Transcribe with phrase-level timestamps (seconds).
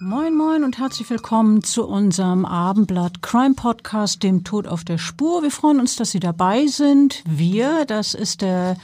[0.00, 5.42] Moin, moin und herzlich willkommen zu unserem Abendblatt Crime Podcast, dem Tod auf der Spur.
[5.42, 7.24] Wir freuen uns, dass Sie dabei sind.
[7.28, 8.76] Wir, das ist der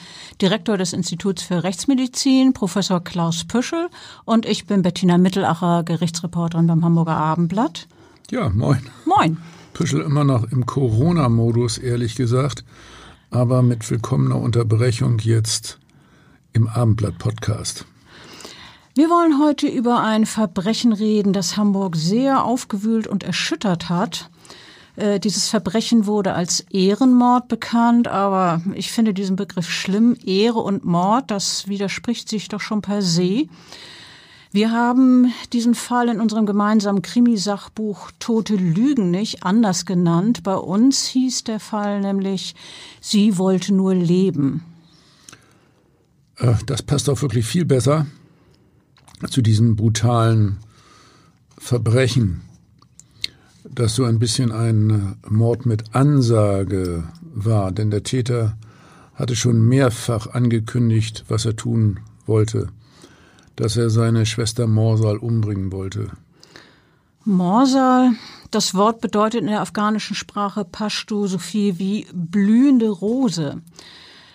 [0.43, 3.91] Direktor des Instituts für Rechtsmedizin, Professor Klaus Püschel,
[4.25, 7.87] und ich bin Bettina Mittelacher, Gerichtsreporterin beim Hamburger Abendblatt.
[8.33, 8.81] Ja, moin.
[9.05, 9.37] Moin.
[9.73, 12.65] Püschel immer noch im Corona-Modus, ehrlich gesagt,
[13.31, 15.79] aber mit willkommener Unterbrechung jetzt
[16.53, 17.87] im Abendblatt-Podcast.
[18.97, 24.31] Wir wollen heute über ein Verbrechen reden, das Hamburg sehr aufgewühlt und erschüttert hat.
[24.95, 30.17] Äh, dieses Verbrechen wurde als Ehrenmord bekannt, aber ich finde diesen Begriff schlimm.
[30.25, 33.49] Ehre und Mord, das widerspricht sich doch schon per se.
[34.53, 40.45] Wir haben diesen Fall in unserem gemeinsamen Krimisachbuch Tote Lügen nicht anders genannt.
[40.45, 42.55] Bei uns hieß der Fall nämlich
[43.01, 44.63] Sie wollte nur leben.
[46.37, 48.07] Äh, das passt auch wirklich viel besser
[49.29, 50.59] zu diesem brutalen
[51.59, 52.43] Verbrechen,
[53.65, 58.57] das so ein bisschen ein Mord mit Ansage war, denn der Täter
[59.15, 62.69] hatte schon mehrfach angekündigt, was er tun wollte,
[63.57, 66.11] dass er seine Schwester Morsal umbringen wollte.
[67.25, 68.13] Morsal,
[68.51, 73.63] das Wort bedeutet in der afghanischen Sprache Pashto so viel wie blühende Rose.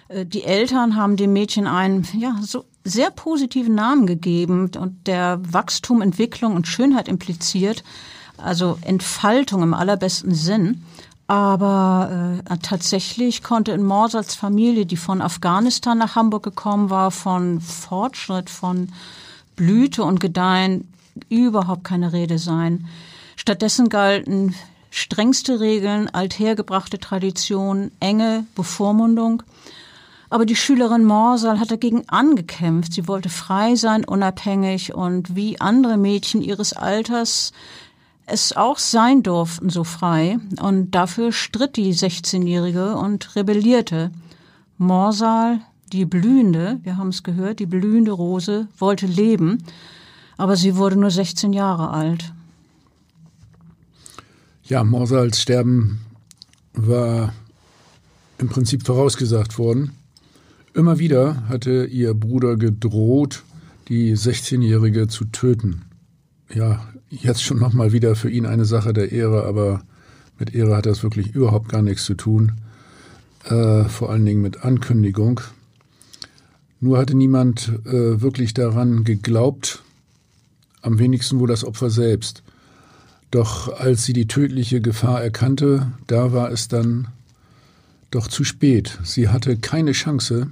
[0.09, 5.39] Äh, die Eltern haben dem Mädchen einen ja, so sehr positiven Namen gegeben und der
[5.41, 7.83] Wachstum, Entwicklung und Schönheit impliziert,
[8.37, 10.83] also Entfaltung im allerbesten Sinn.
[11.27, 17.61] Aber äh, tatsächlich konnte in Morsals Familie, die von Afghanistan nach Hamburg gekommen war, von
[17.61, 18.91] Fortschritt, von
[19.55, 20.91] Blüte und Gedeihen
[21.27, 22.87] überhaupt keine Rede sein.
[23.35, 24.55] Stattdessen galten
[24.89, 29.43] strengste Regeln, althergebrachte Traditionen, enge Bevormundung–
[30.29, 32.93] aber die Schülerin Morsal hat dagegen angekämpft.
[32.93, 37.51] Sie wollte frei sein, unabhängig und wie andere Mädchen ihres Alters
[38.25, 40.37] es auch sein durften, so frei.
[40.61, 44.11] Und dafür stritt die 16-Jährige und rebellierte.
[44.77, 49.63] Morsal, die blühende, wir haben es gehört, die blühende Rose, wollte leben,
[50.37, 52.33] aber sie wurde nur 16 Jahre alt.
[54.63, 56.01] Ja, Morsals Sterben
[56.73, 57.33] war
[58.37, 59.98] im Prinzip vorausgesagt worden.
[60.79, 63.43] Immer wieder hatte ihr Bruder gedroht,
[63.89, 65.81] die 16-Jährige zu töten.
[66.53, 69.81] Ja, jetzt schon nochmal wieder für ihn eine Sache der Ehre, aber
[70.37, 72.61] mit Ehre hat das wirklich überhaupt gar nichts zu tun.
[73.43, 75.41] Äh, vor allen Dingen mit Ankündigung.
[76.79, 79.83] Nur hatte niemand äh, wirklich daran geglaubt,
[80.81, 82.41] am wenigsten wohl das Opfer selbst.
[83.31, 87.09] Doch als sie die tödliche Gefahr erkannte, da war es dann
[88.11, 88.97] doch zu spät.
[89.03, 90.47] Sie hatte keine Chance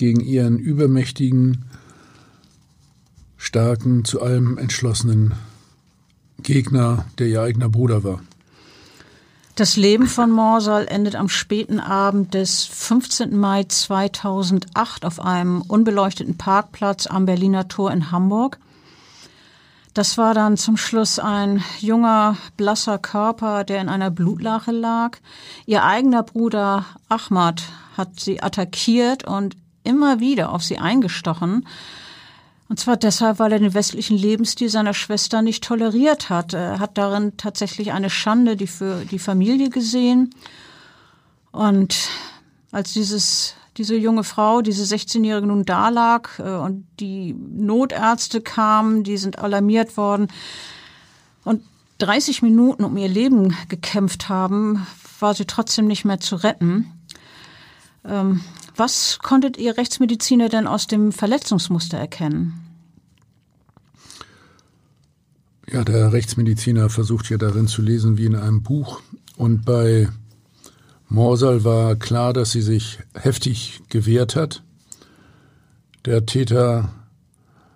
[0.00, 1.66] gegen ihren übermächtigen,
[3.36, 5.34] starken, zu allem entschlossenen
[6.42, 8.22] Gegner, der ihr eigener Bruder war.
[9.56, 13.38] Das Leben von Morsal endet am späten Abend des 15.
[13.38, 18.58] Mai 2008 auf einem unbeleuchteten Parkplatz am Berliner Tor in Hamburg.
[19.92, 25.18] Das war dann zum Schluss ein junger, blasser Körper, der in einer Blutlache lag.
[25.66, 27.64] Ihr eigener Bruder Ahmad
[27.98, 31.66] hat sie attackiert und immer wieder auf sie eingestochen.
[32.68, 36.54] Und zwar deshalb, weil er den westlichen Lebensstil seiner Schwester nicht toleriert hat.
[36.54, 40.34] Er hat darin tatsächlich eine Schande die für die Familie gesehen.
[41.50, 42.08] Und
[42.70, 49.04] als dieses diese junge Frau, diese 16-Jährige nun da lag äh, und die Notärzte kamen,
[49.04, 50.28] die sind alarmiert worden
[51.44, 51.62] und
[51.98, 54.86] 30 Minuten um ihr Leben gekämpft haben,
[55.18, 56.92] war sie trotzdem nicht mehr zu retten.
[58.80, 62.54] Was konntet ihr Rechtsmediziner denn aus dem Verletzungsmuster erkennen?
[65.70, 69.02] Ja, der Rechtsmediziner versucht ja darin zu lesen wie in einem Buch.
[69.36, 70.08] Und bei
[71.10, 74.62] Morsal war klar, dass sie sich heftig gewehrt hat.
[76.06, 76.88] Der Täter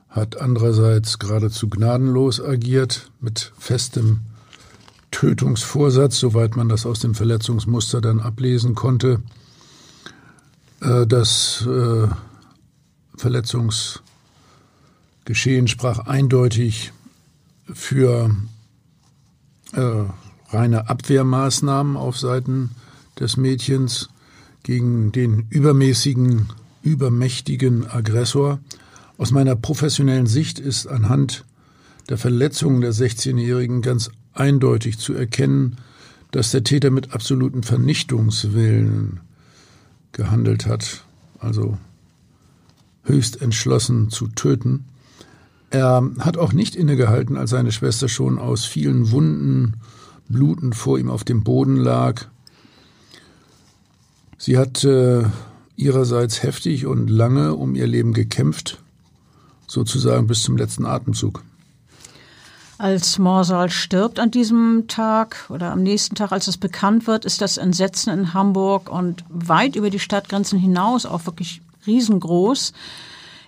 [0.09, 4.21] hat andererseits geradezu gnadenlos agiert, mit festem
[5.11, 9.21] Tötungsvorsatz, soweit man das aus dem Verletzungsmuster dann ablesen konnte.
[10.85, 12.09] Äh, das äh,
[13.17, 16.93] Verletzungsgeschehen sprach eindeutig
[17.73, 18.35] für
[19.73, 20.05] äh,
[20.51, 22.71] reine Abwehrmaßnahmen auf Seiten
[23.19, 24.09] des Mädchens
[24.63, 26.49] gegen den übermäßigen,
[26.83, 28.61] übermächtigen Aggressor.
[29.17, 31.45] Aus meiner professionellen Sicht ist anhand
[32.09, 35.77] der Verletzungen der 16-Jährigen ganz eindeutig zu erkennen,
[36.33, 39.21] dass der Täter mit absolutem Vernichtungswillen
[40.15, 41.05] gehandelt hat,
[41.39, 41.77] also
[43.03, 44.87] höchst entschlossen zu töten.
[45.71, 49.75] Er hat auch nicht innegehalten, als seine Schwester schon aus vielen Wunden
[50.29, 52.27] blutend vor ihm auf dem Boden lag.
[54.39, 55.25] Sie hat äh,
[55.77, 58.83] ihrerseits heftig und lange um ihr Leben gekämpft,
[59.67, 61.43] sozusagen bis zum letzten Atemzug.
[62.77, 67.41] Als Morsal stirbt an diesem Tag oder am nächsten Tag, als es bekannt wird, ist
[67.41, 72.73] das Entsetzen in Hamburg und weit über die Stadtgrenzen hinaus auch wirklich riesengroß.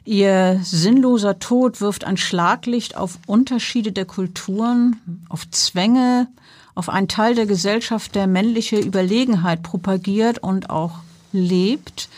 [0.05, 6.29] Ihr sinnloser Tod wirft ein Schlaglicht auf Unterschiede der Kulturen, auf Zwänge,
[6.77, 11.01] auf einen Teil der Gesellschaft, der männliche Überlegenheit propagiert und auch
[11.33, 12.09] lebt.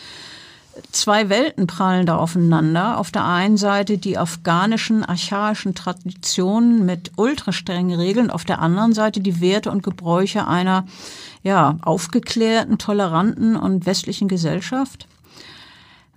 [0.91, 2.97] Zwei Welten prallen da aufeinander.
[2.97, 9.21] Auf der einen Seite die afghanischen archaischen Traditionen mit ultrastrengen Regeln, auf der anderen Seite
[9.21, 10.85] die Werte und Gebräuche einer
[11.43, 15.07] ja, aufgeklärten, toleranten und westlichen Gesellschaft.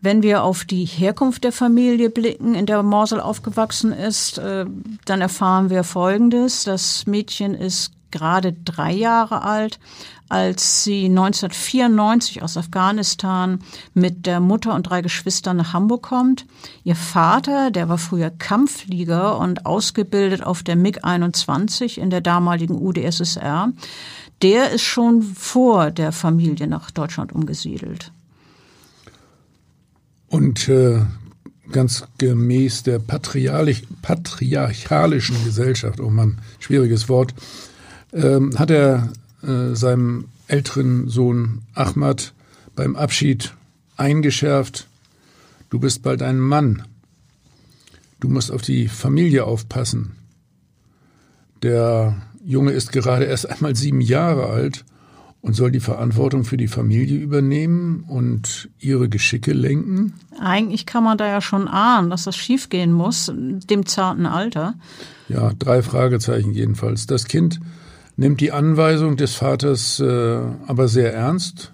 [0.00, 4.67] Wenn wir auf die Herkunft der Familie blicken, in der Morsel aufgewachsen ist, äh,
[5.05, 6.64] dann erfahren wir Folgendes.
[6.64, 9.81] Das Mädchen ist gerade drei Jahre alt,
[10.29, 13.59] als sie 1994 aus Afghanistan
[13.93, 16.47] mit der Mutter und drei Geschwistern nach Hamburg kommt.
[16.85, 23.73] Ihr Vater, der war früher Kampfflieger und ausgebildet auf der MiG-21 in der damaligen UdSSR,
[24.41, 28.11] der ist schon vor der Familie nach Deutschland umgesiedelt.
[30.29, 31.03] Und äh,
[31.73, 37.35] ganz gemäß der patriarchalischen Gesellschaft, oh Mann, schwieriges Wort,
[38.12, 39.12] ähm, hat er
[39.43, 42.35] äh, seinem älteren Sohn Ahmad
[42.76, 43.55] beim Abschied
[43.97, 44.88] eingeschärft,
[45.70, 46.85] du bist bald ein Mann,
[48.20, 50.12] du musst auf die Familie aufpassen.
[51.62, 54.85] Der Junge ist gerade erst einmal sieben Jahre alt
[55.43, 60.14] und soll die Verantwortung für die Familie übernehmen und ihre Geschicke lenken?
[60.41, 64.75] Eigentlich kann man da ja schon ahnen, dass das schiefgehen muss, dem zarten Alter.
[65.29, 67.06] Ja, drei Fragezeichen jedenfalls.
[67.06, 67.61] Das Kind
[68.17, 71.73] nimmt die Anweisung des Vaters äh, aber sehr ernst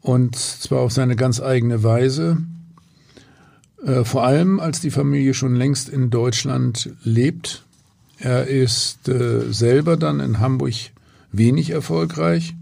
[0.00, 2.38] und zwar auf seine ganz eigene Weise.
[3.84, 7.64] Äh, vor allem, als die Familie schon längst in Deutschland lebt.
[8.18, 10.74] Er ist äh, selber dann in Hamburg
[11.32, 12.54] wenig erfolgreich.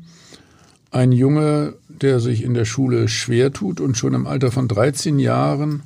[0.91, 5.19] Ein Junge, der sich in der Schule schwer tut und schon im Alter von 13
[5.19, 5.83] Jahren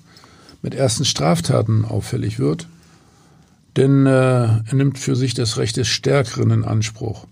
[0.60, 2.68] mit ersten Straftaten auffällig wird
[3.76, 7.26] denn äh, er nimmt für sich das Recht des Stärkeren in Anspruch.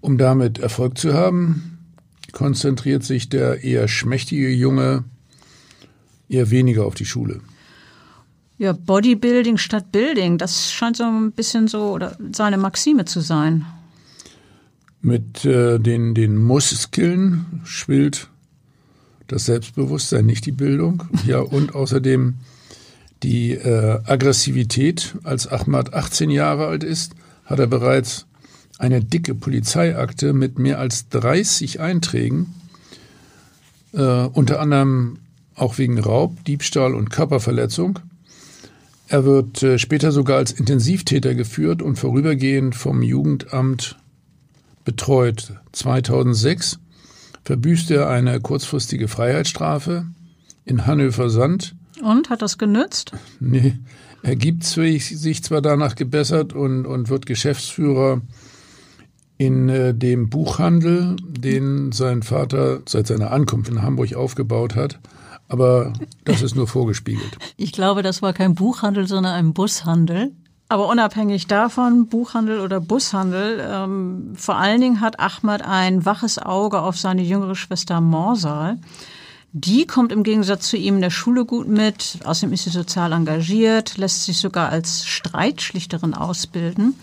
[0.00, 1.78] Um damit Erfolg zu haben,
[2.32, 5.04] konzentriert sich der eher schmächtige Junge
[6.28, 7.40] eher weniger auf die Schule.
[8.58, 13.64] Ja, Bodybuilding statt Building, das scheint so ein bisschen so oder seine Maxime zu sein.
[15.00, 18.28] Mit äh, den, den Muskeln schwillt
[19.28, 21.04] das Selbstbewusstsein, nicht die Bildung.
[21.26, 22.34] Ja, und außerdem
[23.22, 25.16] die äh, Aggressivität.
[25.24, 28.26] Als Ahmad 18 Jahre alt ist, hat er bereits
[28.78, 32.54] eine dicke Polizeiakte mit mehr als 30 Einträgen,
[33.92, 35.18] äh, unter anderem
[35.54, 37.98] auch wegen Raub, Diebstahl und Körperverletzung.
[39.08, 43.96] Er wird äh, später sogar als Intensivtäter geführt und vorübergehend vom Jugendamt
[44.84, 45.54] betreut.
[45.72, 46.78] 2006
[47.44, 50.06] verbüßt er eine kurzfristige Freiheitsstrafe
[50.64, 53.12] in Hannover Sand und hat das genützt?
[53.40, 53.78] Nee,
[54.22, 58.20] er gibt sich zwar danach gebessert und, und wird Geschäftsführer
[59.38, 64.98] in äh, dem Buchhandel, den sein Vater seit seiner Ankunft in Hamburg aufgebaut hat.
[65.46, 67.38] Aber das ist nur vorgespiegelt.
[67.56, 70.32] Ich glaube, das war kein Buchhandel, sondern ein Bushandel.
[70.68, 76.80] Aber unabhängig davon, Buchhandel oder Bushandel, ähm, vor allen Dingen hat Ahmad ein waches Auge
[76.80, 78.78] auf seine jüngere Schwester Morsal.
[79.52, 82.18] Die kommt im Gegensatz zu ihm in der Schule gut mit.
[82.24, 86.94] Außerdem ist sie sozial engagiert, lässt sich sogar als Streitschlichterin ausbilden.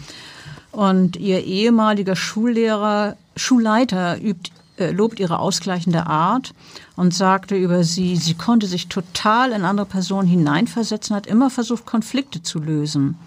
[0.72, 6.54] Und ihr ehemaliger Schullehrer, Schulleiter übt äh, lobt ihre ausgleichende Art
[6.98, 11.86] und sagte über sie, sie konnte sich total in andere Personen hineinversetzen, hat immer versucht,
[11.86, 13.18] Konflikte zu lösen.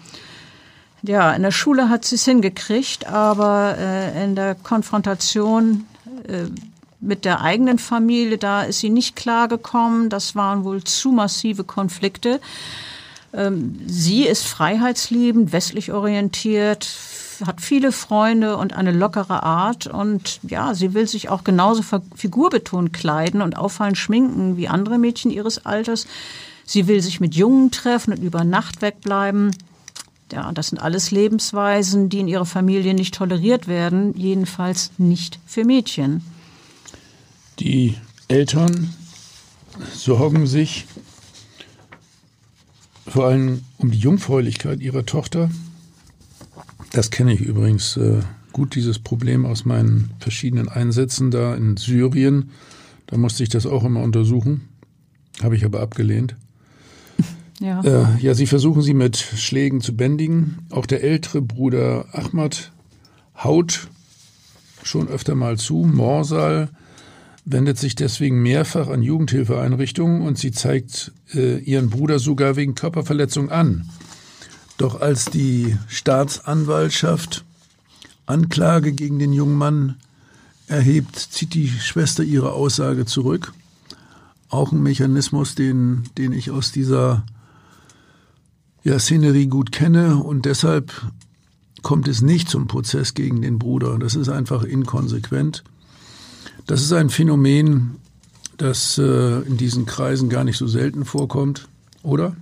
[1.01, 5.85] Ja, in der Schule hat sie es hingekriegt, aber äh, in der Konfrontation
[6.27, 6.45] äh,
[6.99, 10.09] mit der eigenen Familie, da ist sie nicht klargekommen.
[10.09, 12.41] Das waren wohl zu massive Konflikte.
[13.33, 16.89] Ähm, sie ist freiheitsliebend, westlich orientiert,
[17.45, 21.83] hat viele Freunde und eine lockere Art und ja, sie will sich auch genauso
[22.15, 26.07] figurbetont kleiden und auffallend schminken wie andere Mädchen ihres Alters.
[26.65, 29.55] Sie will sich mit Jungen treffen und über Nacht wegbleiben.
[30.31, 35.65] Ja, das sind alles Lebensweisen, die in ihrer Familie nicht toleriert werden, jedenfalls nicht für
[35.65, 36.23] Mädchen.
[37.59, 37.95] Die
[38.29, 38.93] Eltern
[39.93, 40.85] sorgen sich
[43.05, 45.49] vor allem um die Jungfräulichkeit ihrer Tochter.
[46.93, 48.21] Das kenne ich übrigens äh,
[48.53, 52.51] gut, dieses Problem aus meinen verschiedenen Einsätzen da in Syrien.
[53.07, 54.69] Da musste ich das auch immer untersuchen,
[55.41, 56.35] habe ich aber abgelehnt.
[57.61, 57.81] Ja.
[57.81, 60.59] Äh, ja, sie versuchen sie mit Schlägen zu bändigen.
[60.69, 62.71] Auch der ältere Bruder Ahmad
[63.35, 63.89] haut
[64.81, 65.83] schon öfter mal zu.
[65.83, 66.69] Morsal
[67.51, 73.49] wendet sich deswegen mehrfach an Jugendhilfeeinrichtungen und sie zeigt äh, ihren Bruder sogar wegen Körperverletzung
[73.49, 73.89] an.
[74.77, 77.43] Doch als die Staatsanwaltschaft
[78.27, 79.95] Anklage gegen den jungen Mann
[80.67, 83.51] erhebt, zieht die Schwester ihre Aussage zurück.
[84.49, 87.25] Auch ein Mechanismus, den, den ich aus dieser
[88.83, 90.93] ja, Szenerie gut kenne und deshalb
[91.81, 93.97] kommt es nicht zum Prozess gegen den Bruder.
[93.97, 95.63] Das ist einfach inkonsequent.
[96.69, 97.95] Das ist ein Phänomen,
[98.57, 101.67] das äh, in diesen Kreisen gar nicht so selten vorkommt,
[102.03, 102.35] oder?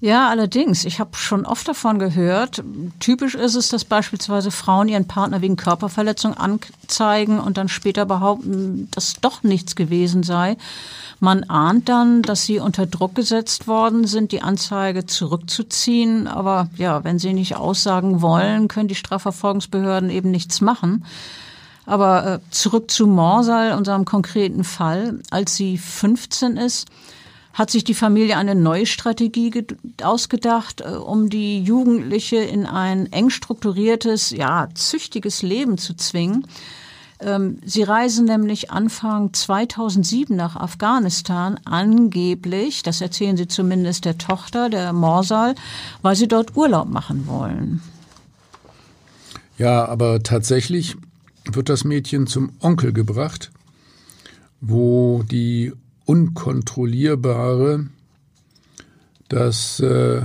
[0.00, 0.84] Ja, allerdings.
[0.84, 2.62] Ich habe schon oft davon gehört.
[3.00, 8.86] Typisch ist es, dass beispielsweise Frauen ihren Partner wegen Körperverletzung anzeigen und dann später behaupten,
[8.92, 10.56] dass doch nichts gewesen sei.
[11.18, 16.28] Man ahnt dann, dass sie unter Druck gesetzt worden sind, die Anzeige zurückzuziehen.
[16.28, 21.02] Aber ja, wenn sie nicht aussagen wollen, können die Strafverfolgungsbehörden eben nichts machen.
[21.88, 25.20] Aber äh, zurück zu Morsal, unserem konkreten Fall.
[25.30, 26.86] Als sie 15 ist,
[27.54, 29.64] hat sich die Familie eine neue Strategie
[30.02, 36.46] ausgedacht, äh, um die Jugendliche in ein eng strukturiertes, ja, züchtiges Leben zu zwingen.
[37.20, 44.68] Ähm, sie reisen nämlich Anfang 2007 nach Afghanistan, angeblich, das erzählen sie zumindest der Tochter,
[44.68, 45.54] der Morsal,
[46.02, 47.80] weil sie dort Urlaub machen wollen.
[49.56, 50.94] Ja, aber tatsächlich
[51.54, 53.50] wird das Mädchen zum Onkel gebracht,
[54.60, 55.72] wo die
[56.04, 57.86] Unkontrollierbare
[59.28, 60.22] das äh,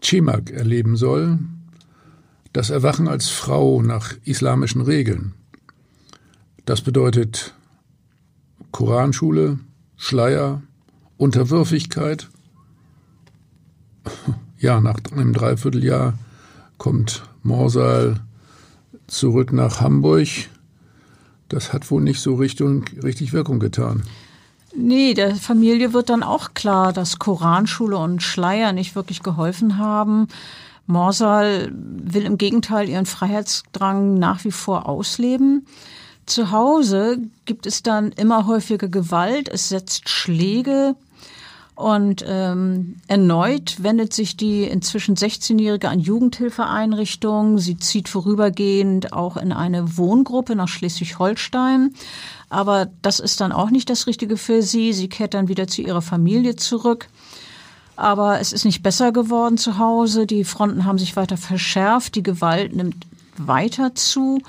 [0.00, 1.38] Chemak erleben soll,
[2.52, 5.34] das Erwachen als Frau nach islamischen Regeln.
[6.64, 7.54] Das bedeutet
[8.70, 9.58] Koranschule,
[9.96, 10.62] Schleier,
[11.16, 12.28] Unterwürfigkeit.
[14.58, 16.16] Ja, nach einem Dreivierteljahr
[16.78, 18.20] kommt Morsal
[19.12, 20.28] zurück nach Hamburg.
[21.48, 24.02] Das hat wohl nicht so Richtung, richtig Wirkung getan.
[24.74, 30.28] Nee, der Familie wird dann auch klar, dass Koranschule und Schleier nicht wirklich geholfen haben.
[30.86, 35.66] Morsal will im Gegenteil ihren Freiheitsdrang nach wie vor ausleben.
[36.24, 40.94] Zu Hause gibt es dann immer häufiger Gewalt, es setzt Schläge,
[41.82, 47.58] und ähm, erneut wendet sich die inzwischen 16-Jährige an Jugendhilfeeinrichtungen.
[47.58, 51.92] Sie zieht vorübergehend auch in eine Wohngruppe nach Schleswig-Holstein.
[52.48, 54.92] Aber das ist dann auch nicht das Richtige für sie.
[54.92, 57.08] Sie kehrt dann wieder zu ihrer Familie zurück.
[57.96, 60.26] Aber es ist nicht besser geworden zu Hause.
[60.26, 62.14] Die Fronten haben sich weiter verschärft.
[62.14, 64.40] Die Gewalt nimmt weiter zu.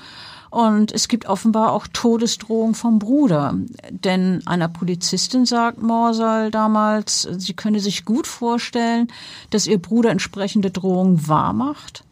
[0.54, 3.54] Und es gibt offenbar auch Todesdrohungen vom Bruder.
[3.90, 9.08] Denn einer Polizistin sagt Morsal damals, sie könne sich gut vorstellen,
[9.50, 12.04] dass ihr Bruder entsprechende Drohungen wahrmacht.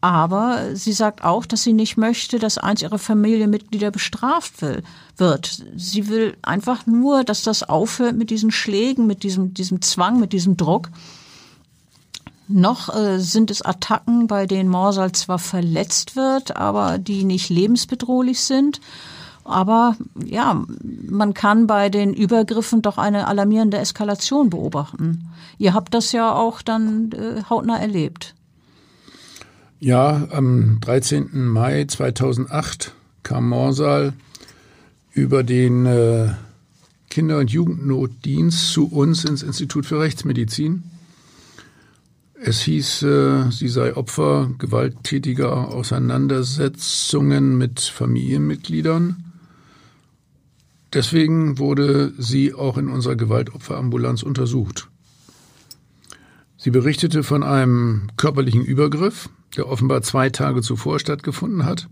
[0.00, 4.82] Aber sie sagt auch, dass sie nicht möchte, dass eins ihrer Familienmitglieder bestraft will,
[5.18, 5.62] wird.
[5.76, 10.32] Sie will einfach nur, dass das aufhört mit diesen Schlägen, mit diesem, diesem Zwang, mit
[10.32, 10.88] diesem Druck.
[12.48, 18.40] Noch äh, sind es Attacken, bei denen Morsal zwar verletzt wird, aber die nicht lebensbedrohlich
[18.40, 18.80] sind.
[19.42, 20.64] Aber ja,
[21.08, 25.28] man kann bei den Übergriffen doch eine alarmierende Eskalation beobachten.
[25.58, 28.34] Ihr habt das ja auch dann äh, hautnah erlebt.
[29.78, 31.48] Ja, am 13.
[31.48, 34.14] Mai 2008 kam Morsal
[35.12, 36.28] über den äh,
[37.10, 40.84] Kinder- und Jugendnotdienst zu uns ins Institut für Rechtsmedizin
[42.42, 49.26] es hieß, äh, sie sei Opfer gewalttätiger Auseinandersetzungen mit Familienmitgliedern
[50.96, 54.88] deswegen wurde sie auch in unserer Gewaltopferambulanz untersucht.
[56.56, 61.88] Sie berichtete von einem körperlichen Übergriff, der offenbar zwei Tage zuvor stattgefunden hat.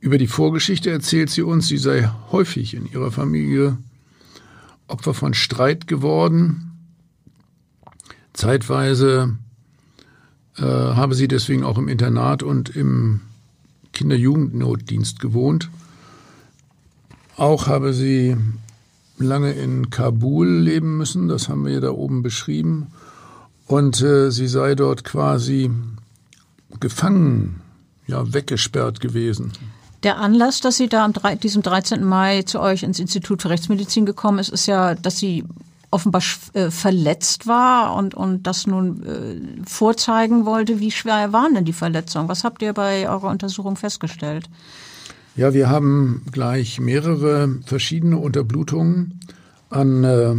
[0.00, 3.78] Über die Vorgeschichte erzählt sie uns, sie sei häufig in ihrer Familie
[4.86, 6.70] Opfer von Streit geworden.
[8.32, 9.36] Zeitweise
[10.58, 13.20] äh, habe sie deswegen auch im Internat und im
[13.92, 15.70] Kinderjugendnotdienst gewohnt.
[17.36, 18.36] Auch habe sie
[19.18, 22.88] lange in Kabul leben müssen, das haben wir da oben beschrieben.
[23.66, 25.70] Und äh, sie sei dort quasi
[26.80, 27.60] gefangen,
[28.06, 29.52] ja, weggesperrt gewesen.
[30.02, 32.04] Der Anlass, dass sie da am diesem 13.
[32.04, 35.44] Mai zu euch ins Institut für Rechtsmedizin gekommen ist, ist ja, dass sie
[35.94, 36.22] offenbar
[36.54, 40.80] äh, verletzt war und, und das nun äh, vorzeigen wollte.
[40.80, 42.28] Wie schwer waren denn die Verletzungen?
[42.28, 44.50] Was habt ihr bei eurer Untersuchung festgestellt?
[45.36, 49.20] Ja, wir haben gleich mehrere verschiedene Unterblutungen
[49.70, 50.34] an äh,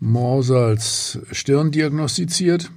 [0.00, 2.70] Morsals Stirn diagnostiziert.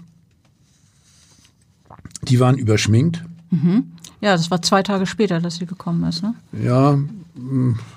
[2.23, 3.23] Die waren überschminkt.
[3.51, 3.93] Mhm.
[4.19, 6.35] Ja, das war zwei Tage später, dass sie gekommen ist, ne?
[6.51, 6.99] Ja,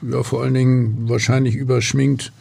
[0.08, 2.32] ja vor allen Dingen wahrscheinlich überschminkt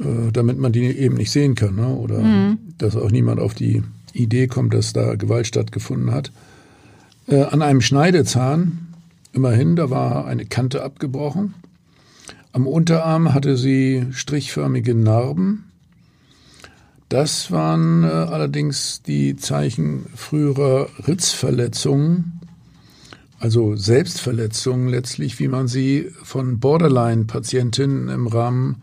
[0.00, 1.76] äh, damit man die eben nicht sehen kann.
[1.76, 1.88] Ne?
[1.88, 2.58] Oder mhm.
[2.78, 6.32] dass auch niemand auf die Idee kommt, dass da Gewalt stattgefunden hat.
[7.26, 8.88] Äh, an einem Schneidezahn,
[9.32, 11.54] immerhin, da war eine Kante abgebrochen.
[12.52, 15.66] Am Unterarm hatte sie strichförmige Narben.
[17.08, 22.40] Das waren äh, allerdings die Zeichen früherer Ritzverletzungen,
[23.38, 28.76] also Selbstverletzungen letztlich, wie man sie von Borderline-Patientinnen im Rahmen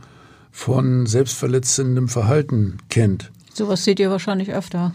[0.58, 3.32] von selbstverletzendem Verhalten kennt.
[3.54, 4.92] Sowas seht ihr wahrscheinlich öfter.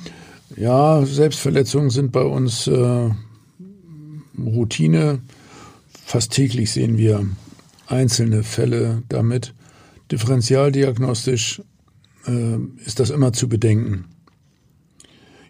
[0.56, 3.10] Ja, Selbstverletzungen sind bei uns äh,
[4.36, 5.20] Routine.
[6.04, 7.24] Fast täglich sehen wir
[7.86, 9.54] einzelne Fälle damit.
[10.10, 11.62] Differentialdiagnostisch
[12.26, 14.06] äh, ist das immer zu bedenken.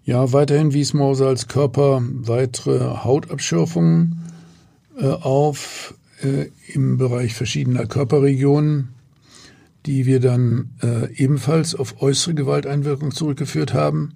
[0.05, 4.21] Ja, weiterhin wies Morsals Körper weitere Hautabschürfungen
[4.99, 8.91] äh, auf äh, im Bereich verschiedener Körperregionen
[9.87, 14.15] die wir dann äh, ebenfalls auf äußere Gewalteinwirkung zurückgeführt haben.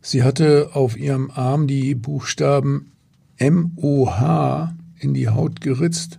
[0.00, 2.92] Sie hatte auf ihrem Arm die Buchstaben
[3.38, 6.18] MOH in die Haut geritzt.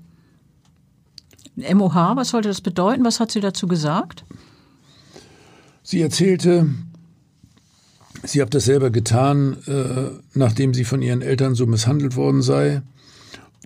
[1.55, 3.05] MOH, was sollte das bedeuten?
[3.05, 4.25] Was hat sie dazu gesagt?
[5.83, 6.69] Sie erzählte,
[8.23, 12.81] sie habe das selber getan, äh, nachdem sie von ihren Eltern so misshandelt worden sei.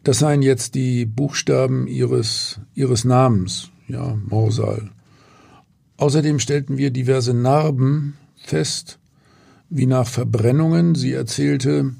[0.04, 4.92] Das seien jetzt die Buchstaben ihres, ihres Namens, ja, Morsal.
[5.98, 9.00] Außerdem stellten wir diverse Narben fest,
[9.70, 10.96] wie nach Verbrennungen.
[10.96, 11.94] Sie erzählte,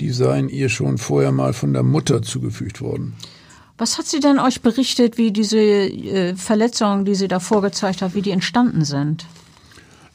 [0.00, 3.14] die seien ihr schon vorher mal von der Mutter zugefügt worden.
[3.76, 8.14] Was hat sie denn euch berichtet, wie diese äh, Verletzungen, die sie da vorgezeigt hat,
[8.14, 9.26] wie die entstanden sind?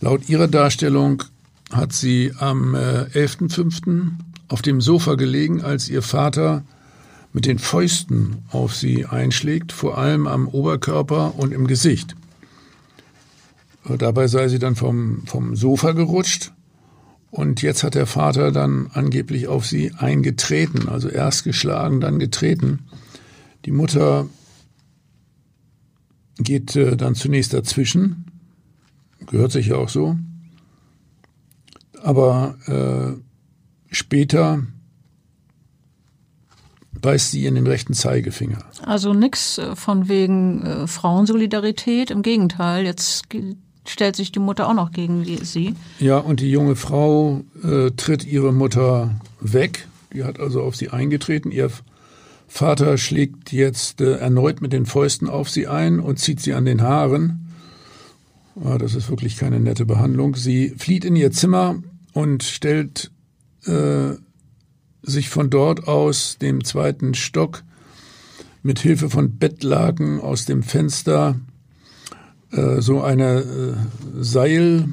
[0.02, 1.24] Laut ihrer Darstellung
[1.72, 4.12] hat sie am äh, 11.05.
[4.50, 6.64] auf dem Sofa gelegen, als ihr Vater
[7.32, 12.16] mit den Fäusten auf sie einschlägt, vor allem am Oberkörper und im Gesicht.
[13.98, 16.54] Dabei sei sie dann vom, vom Sofa gerutscht
[17.32, 22.86] und jetzt hat der Vater dann angeblich auf sie eingetreten, also erst geschlagen, dann getreten.
[23.66, 24.28] Die Mutter
[26.38, 28.26] geht äh, dann zunächst dazwischen,
[29.28, 30.18] gehört sich ja auch so,
[32.02, 34.64] aber äh, später
[37.02, 38.60] beißt sie in den rechten Zeigefinger.
[38.86, 43.24] Also nichts äh, von wegen äh, Frauensolidarität, im Gegenteil, jetzt
[43.88, 45.76] stellt sich die Mutter auch noch gegen sie.
[46.00, 49.88] Ja, und die junge Frau äh, tritt ihre Mutter weg.
[50.14, 51.52] Die hat also auf sie eingetreten.
[51.52, 51.70] Ihr
[52.48, 56.66] Vater schlägt jetzt äh, erneut mit den Fäusten auf sie ein und zieht sie an
[56.66, 57.48] den Haaren.
[58.64, 60.36] Ah, das ist wirklich keine nette Behandlung.
[60.36, 61.82] Sie flieht in ihr Zimmer
[62.14, 63.12] und stellt
[63.66, 64.12] äh,
[65.02, 67.64] sich von dort aus dem zweiten Stock
[68.62, 71.40] mit Hilfe von Bettlaken aus dem Fenster
[72.54, 73.74] äh, so eine äh,
[74.22, 74.90] Seil,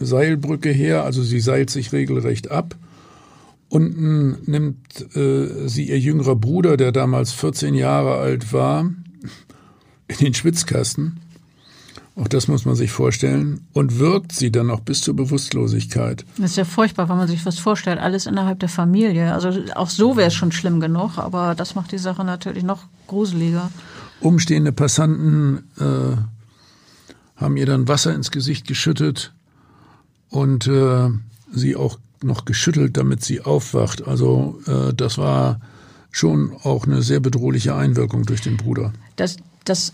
[0.00, 2.76] Seilbrücke her, also sie seilt sich regelrecht ab.
[3.68, 8.90] Unten nimmt äh, sie ihr jüngerer Bruder, der damals 14 Jahre alt war,
[10.08, 11.20] in den Schwitzkasten.
[12.16, 13.66] Auch das muss man sich vorstellen.
[13.72, 16.24] Und wirkt sie dann noch bis zur Bewusstlosigkeit.
[16.36, 18.00] Das ist ja furchtbar, wenn man sich was vorstellt.
[18.00, 19.32] Alles innerhalb der Familie.
[19.32, 22.84] Also auch so wäre es schon schlimm genug, aber das macht die Sache natürlich noch
[23.06, 23.70] gruseliger.
[24.20, 26.37] Umstehende Passanten äh,
[27.38, 29.32] haben ihr dann Wasser ins Gesicht geschüttet
[30.28, 31.08] und äh,
[31.52, 34.06] sie auch noch geschüttelt, damit sie aufwacht.
[34.06, 35.60] Also äh, das war
[36.10, 38.92] schon auch eine sehr bedrohliche Einwirkung durch den Bruder.
[39.16, 39.92] Das, das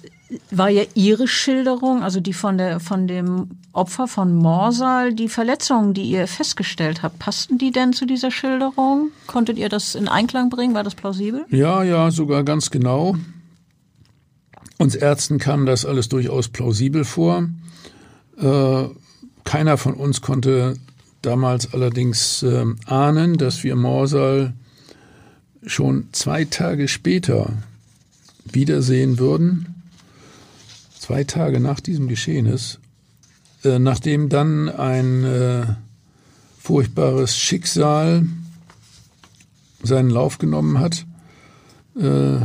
[0.51, 5.93] war ja Ihre Schilderung, also die von, der, von dem Opfer von Morsal, die Verletzungen,
[5.93, 9.11] die ihr festgestellt habt, passten die denn zu dieser Schilderung?
[9.27, 10.75] Konntet ihr das in Einklang bringen?
[10.75, 11.45] War das plausibel?
[11.51, 13.17] Ja, ja, sogar ganz genau.
[14.79, 17.49] Uns Ärzten kam das alles durchaus plausibel vor.
[18.39, 18.85] Äh,
[19.45, 20.77] keiner von uns konnte
[21.23, 24.55] damals allerdings äh, ahnen, dass wir Morsal
[25.65, 27.53] schon zwei Tage später
[28.45, 29.75] wiedersehen würden
[31.05, 32.79] zwei Tage nach diesem Geschehnis,
[33.63, 35.67] äh, nachdem dann ein äh,
[36.59, 38.27] furchtbares Schicksal
[39.83, 41.05] seinen Lauf genommen hat.
[42.01, 42.41] Äh,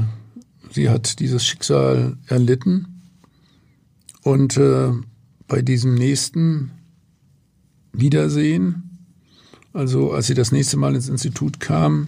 [0.79, 3.01] sie hat dieses Schicksal erlitten
[4.23, 4.91] und äh,
[5.45, 6.71] bei diesem nächsten
[7.91, 8.97] Wiedersehen,
[9.73, 12.07] also als sie das nächste Mal ins Institut kam,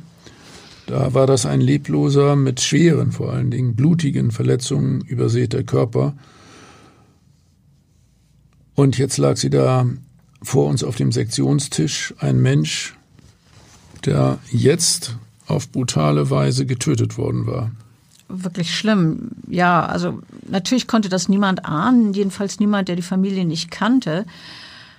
[0.87, 6.15] da war das ein lebloser, mit schweren, vor allen Dingen blutigen Verletzungen übersäter Körper,
[8.73, 9.85] und jetzt lag sie da
[10.41, 12.95] vor uns auf dem Sektionstisch, ein Mensch,
[14.05, 17.71] der jetzt auf brutale Weise getötet worden war.
[18.33, 19.31] Wirklich schlimm.
[19.47, 24.25] Ja, also natürlich konnte das niemand ahnen, jedenfalls niemand, der die Familie nicht kannte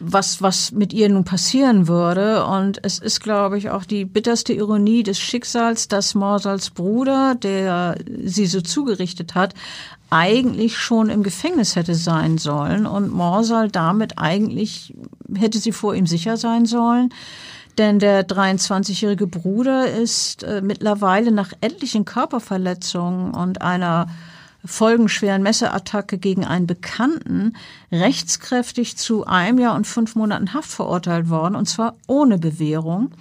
[0.04, 2.44] was, was mit ihr nun passieren würde.
[2.44, 7.96] Und es ist, glaube ich, auch die bitterste Ironie des Schicksals, dass Morsals Bruder, der
[8.24, 9.54] sie so zugerichtet hat,
[10.10, 14.94] eigentlich schon im Gefängnis hätte sein sollen und Morsal damit eigentlich
[15.34, 17.14] hätte sie vor ihm sicher sein sollen.
[17.78, 24.08] Denn der 23-jährige Bruder ist äh, mittlerweile nach etlichen Körperverletzungen und einer
[24.64, 27.56] folgenschweren Messerattacke gegen einen Bekannten
[27.90, 33.12] rechtskräftig zu einem Jahr und fünf Monaten Haft verurteilt worden, und zwar ohne Bewährung.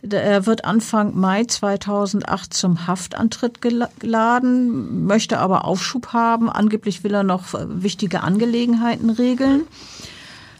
[0.00, 6.48] Er wird Anfang Mai 2008 zum Haftantritt geladen, möchte aber Aufschub haben.
[6.48, 9.62] Angeblich will er noch wichtige Angelegenheiten regeln.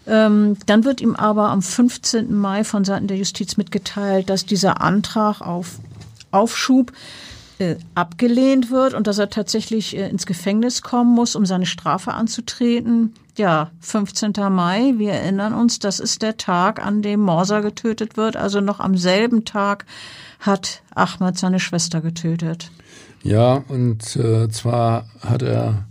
[0.09, 2.35] Ähm, dann wird ihm aber am 15.
[2.35, 5.79] Mai von Seiten der Justiz mitgeteilt, dass dieser Antrag auf
[6.31, 6.93] Aufschub
[7.59, 12.15] äh, abgelehnt wird und dass er tatsächlich äh, ins Gefängnis kommen muss, um seine Strafe
[12.15, 13.15] anzutreten.
[13.37, 14.33] Ja, 15.
[14.51, 18.37] Mai, wir erinnern uns, das ist der Tag, an dem Morsa getötet wird.
[18.37, 19.87] Also noch am selben Tag
[20.41, 22.71] hat Ahmed seine Schwester getötet.
[23.23, 25.87] Ja, und äh, zwar hat er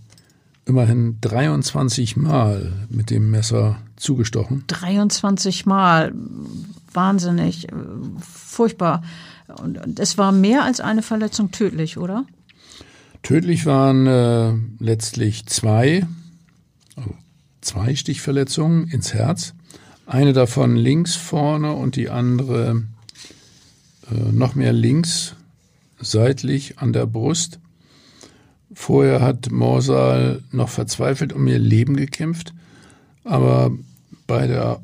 [0.65, 4.63] immerhin 23 Mal mit dem Messer zugestochen.
[4.67, 6.13] 23 Mal.
[6.93, 7.67] Wahnsinnig.
[8.21, 9.03] Furchtbar.
[9.61, 12.25] Und es war mehr als eine Verletzung tödlich, oder?
[13.23, 16.05] Tödlich waren äh, letztlich zwei,
[16.95, 17.13] also
[17.61, 19.53] zwei Stichverletzungen ins Herz.
[20.05, 22.83] Eine davon links vorne und die andere
[24.09, 25.35] äh, noch mehr links,
[25.99, 27.59] seitlich an der Brust.
[28.73, 32.53] Vorher hat Morsal noch verzweifelt um ihr Leben gekämpft,
[33.27, 33.71] aber
[34.25, 34.81] bei der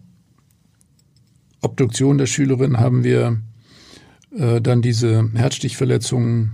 [1.61, 3.39] Obduktion der Schülerin haben wir
[4.37, 6.51] äh, dann diese Herzstichverletzungen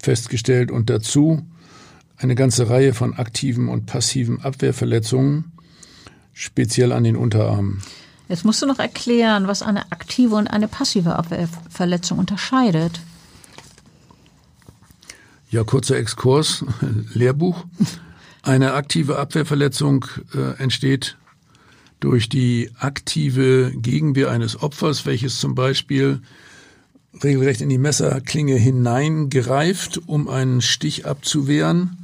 [0.00, 1.42] festgestellt und dazu
[2.16, 5.52] eine ganze Reihe von aktiven und passiven Abwehrverletzungen,
[6.32, 7.82] speziell an den Unterarmen.
[8.28, 13.00] Jetzt musst du noch erklären, was eine aktive und eine passive Abwehrverletzung unterscheidet.
[15.50, 16.64] Ja, kurzer Exkurs,
[17.12, 17.64] Lehrbuch.
[18.42, 21.16] Eine aktive Abwehrverletzung äh, entsteht
[22.00, 26.20] durch die aktive Gegenwehr eines Opfers, welches zum Beispiel
[27.22, 31.98] regelrecht in die Messerklinge hineingereift, um einen Stich abzuwehren.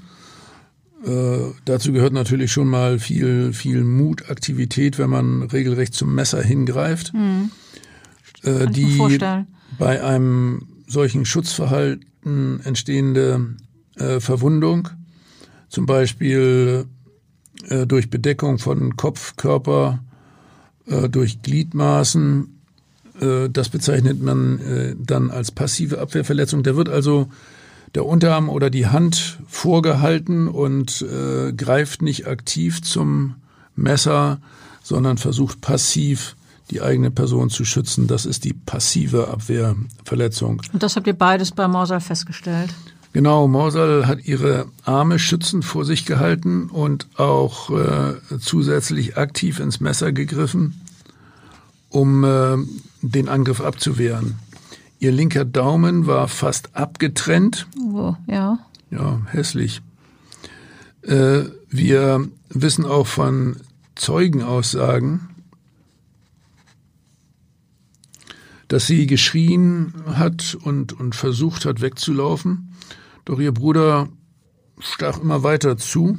[1.05, 6.42] Äh, dazu gehört natürlich schon mal viel, viel Mut, Aktivität, wenn man regelrecht zum Messer
[6.42, 7.12] hingreift.
[7.12, 7.51] Hm.
[8.44, 9.18] Äh, die
[9.79, 13.57] bei einem solchen Schutzverhalten entstehende
[13.96, 14.88] äh, Verwundung,
[15.69, 16.87] zum Beispiel
[17.69, 20.01] äh, durch Bedeckung von Kopf, Körper,
[20.87, 22.59] äh, durch Gliedmaßen,
[23.21, 26.63] äh, das bezeichnet man äh, dann als passive Abwehrverletzung.
[26.63, 27.29] Da wird also
[27.95, 33.37] der Unterarm oder die Hand vorgehalten und äh, greift nicht aktiv zum
[33.77, 34.41] Messer,
[34.83, 36.37] sondern versucht passiv
[36.71, 38.07] die eigene Person zu schützen.
[38.07, 40.61] Das ist die passive Abwehrverletzung.
[40.73, 42.75] Und das habt ihr beides bei Morsal festgestellt?
[43.12, 49.81] Genau, Morsal hat ihre Arme schützend vor sich gehalten und auch äh, zusätzlich aktiv ins
[49.81, 50.81] Messer gegriffen,
[51.88, 52.57] um äh,
[53.01, 54.38] den Angriff abzuwehren.
[55.01, 57.66] Ihr linker Daumen war fast abgetrennt.
[57.92, 58.59] Oh, ja.
[58.90, 59.81] Ja, hässlich.
[61.03, 63.57] Äh, wir wissen auch von
[63.94, 65.29] Zeugenaussagen,
[68.69, 72.75] dass sie geschrien hat und, und versucht hat wegzulaufen.
[73.25, 74.09] Doch ihr Bruder
[74.79, 76.19] stach immer weiter zu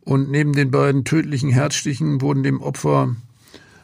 [0.00, 3.14] und neben den beiden tödlichen Herzstichen wurden dem Opfer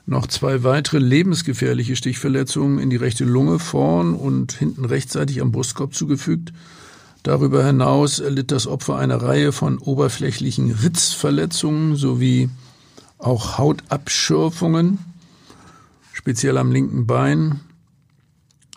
[0.07, 5.95] noch zwei weitere lebensgefährliche Stichverletzungen in die rechte Lunge vorn und hinten rechtzeitig am Brustkorb
[5.95, 6.53] zugefügt.
[7.23, 12.51] Darüber hinaus erlitt das Opfer eine Reihe von oberflächlichen Ritzverletzungen sowie
[13.19, 14.99] auch Hautabschürfungen,
[16.13, 17.61] speziell am linken Bein.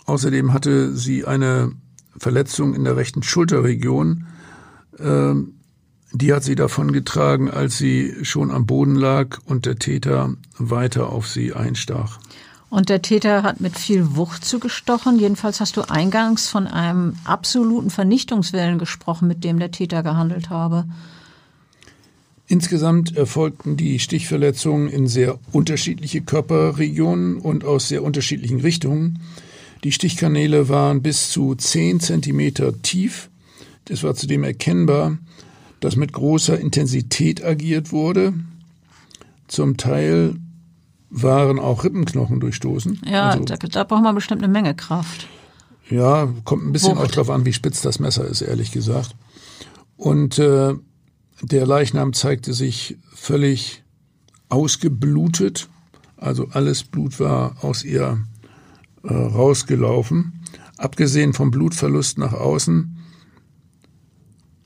[0.06, 1.72] Außerdem hatte sie eine
[2.18, 4.26] Verletzung in der rechten Schulterregion.
[5.00, 5.56] Ähm,
[6.12, 11.28] die hat sie davongetragen, als sie schon am Boden lag und der Täter weiter auf
[11.28, 12.20] sie einstach.
[12.70, 15.20] Und der Täter hat mit viel Wucht zugestochen.
[15.20, 20.86] Jedenfalls hast du eingangs von einem absoluten Vernichtungswillen gesprochen, mit dem der Täter gehandelt habe.
[22.48, 29.20] Insgesamt erfolgten die Stichverletzungen in sehr unterschiedliche Körperregionen und aus sehr unterschiedlichen Richtungen.
[29.84, 33.30] Die Stichkanäle waren bis zu zehn Zentimeter tief.
[33.90, 35.18] Es war zudem erkennbar,
[35.80, 38.34] dass mit großer Intensität agiert wurde.
[39.48, 40.36] Zum Teil
[41.10, 43.02] waren auch Rippenknochen durchstoßen.
[43.06, 45.28] Ja, also, da, da, braucht man bestimmt eine Menge Kraft.
[45.90, 47.06] Ja, kommt ein bisschen Wucht.
[47.06, 49.16] auch drauf an, wie spitz das Messer ist, ehrlich gesagt.
[49.98, 50.74] Und äh,
[51.42, 53.84] der Leichnam zeigte sich völlig
[54.50, 55.70] ausgeblutet.
[56.18, 58.26] Also alles Blut war aus ihr
[59.04, 60.42] äh, rausgelaufen.
[60.78, 62.98] Abgesehen vom Blutverlust nach außen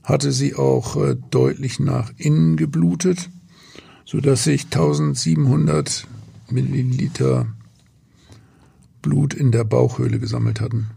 [0.04, 3.30] hatte sie auch äh, deutlich nach innen geblutet,
[4.06, 6.08] sodass sich 1700
[6.50, 7.48] Milliliter
[9.02, 10.90] Blut in der Bauchhöhle gesammelt hatten.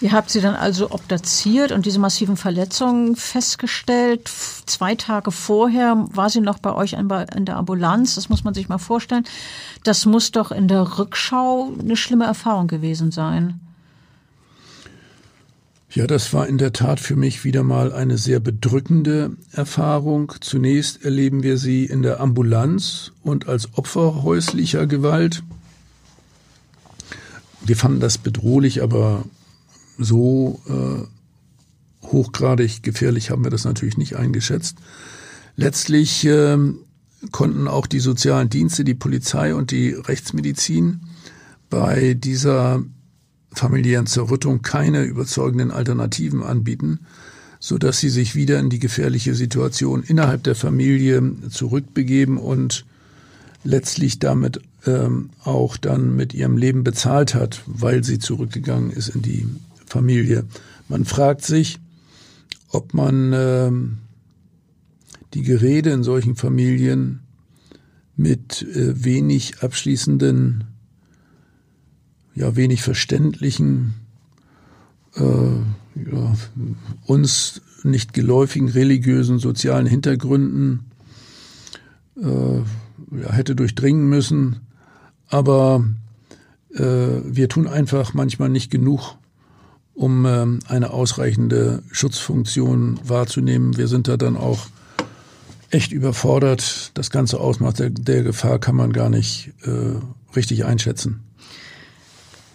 [0.00, 4.28] Ihr habt sie dann also obduziert und diese massiven Verletzungen festgestellt.
[4.28, 8.14] Zwei Tage vorher war sie noch bei euch in der Ambulanz.
[8.14, 9.24] Das muss man sich mal vorstellen.
[9.82, 13.58] Das muss doch in der Rückschau eine schlimme Erfahrung gewesen sein.
[15.90, 20.32] Ja, das war in der Tat für mich wieder mal eine sehr bedrückende Erfahrung.
[20.40, 25.42] Zunächst erleben wir sie in der Ambulanz und als Opfer häuslicher Gewalt.
[27.64, 29.24] Wir fanden das bedrohlich, aber
[29.98, 34.78] so äh, hochgradig gefährlich haben wir das natürlich nicht eingeschätzt.
[35.56, 36.56] Letztlich äh,
[37.32, 41.00] konnten auch die sozialen Dienste, die Polizei und die Rechtsmedizin
[41.68, 42.82] bei dieser
[43.52, 47.00] familiären Zerrüttung keine überzeugenden Alternativen anbieten,
[47.58, 52.84] so dass sie sich wieder in die gefährliche Situation innerhalb der Familie zurückbegeben und
[53.64, 59.22] letztlich damit ähm, auch dann mit ihrem Leben bezahlt hat, weil sie zurückgegangen ist in
[59.22, 59.46] die
[59.88, 60.44] Familie.
[60.88, 61.78] Man fragt sich,
[62.70, 63.98] ob man ähm,
[65.34, 67.20] die Gerede in solchen Familien
[68.16, 70.64] mit äh, wenig abschließenden
[72.38, 73.94] ja wenig verständlichen,
[75.16, 76.34] äh, ja,
[77.04, 80.90] uns nicht geläufigen religiösen, sozialen Hintergründen
[82.16, 84.60] äh, ja, hätte durchdringen müssen.
[85.28, 85.84] Aber
[86.74, 86.80] äh,
[87.24, 89.17] wir tun einfach manchmal nicht genug,
[89.98, 93.76] um äh, eine ausreichende Schutzfunktion wahrzunehmen.
[93.76, 94.68] Wir sind da dann auch
[95.70, 96.92] echt überfordert.
[96.94, 99.96] Das ganze Ausmaß der, der Gefahr kann man gar nicht äh,
[100.36, 101.24] richtig einschätzen.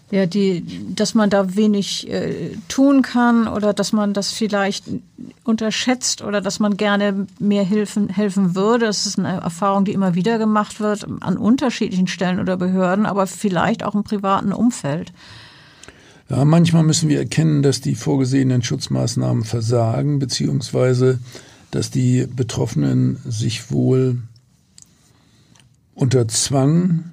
[0.10, 0.64] Ja, die,
[0.96, 4.86] dass man da wenig äh, tun kann oder dass man das vielleicht
[5.44, 8.86] unterschätzt oder dass man gerne mehr helfen, helfen würde.
[8.86, 13.28] Das ist eine Erfahrung, die immer wieder gemacht wird an unterschiedlichen Stellen oder Behörden, aber
[13.28, 15.12] vielleicht auch im privaten Umfeld.
[16.30, 21.20] Ja, manchmal müssen wir erkennen, dass die vorgesehenen Schutzmaßnahmen versagen, beziehungsweise
[21.72, 24.20] dass die Betroffenen sich wohl
[25.96, 27.06] unter Zwang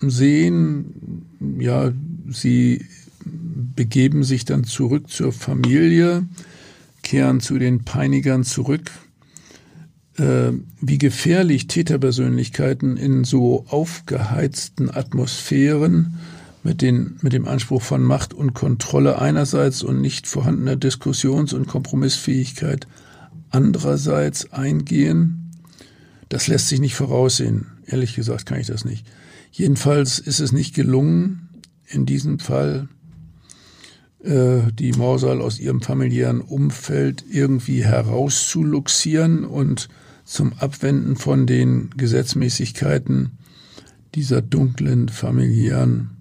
[0.00, 1.24] sehen,
[1.58, 1.92] ja,
[2.28, 2.86] sie
[3.24, 6.26] begeben sich dann zurück zur Familie,
[7.02, 8.90] kehren zu den Peinigern zurück.
[10.18, 16.18] Äh, wie gefährlich Täterpersönlichkeiten in so aufgeheizten Atmosphären
[16.62, 21.66] mit, den, mit dem Anspruch von Macht und Kontrolle einerseits und nicht vorhandener Diskussions- und
[21.66, 22.86] Kompromissfähigkeit
[23.50, 25.50] andererseits eingehen,
[26.28, 27.66] das lässt sich nicht voraussehen.
[27.86, 29.06] Ehrlich gesagt kann ich das nicht.
[29.50, 31.48] Jedenfalls ist es nicht gelungen,
[31.86, 32.88] in diesem Fall
[34.24, 39.88] äh, die Morsal aus ihrem familiären Umfeld irgendwie herauszuluxieren und
[40.24, 43.32] zum Abwenden von den Gesetzmäßigkeiten
[44.14, 46.11] dieser dunklen familiären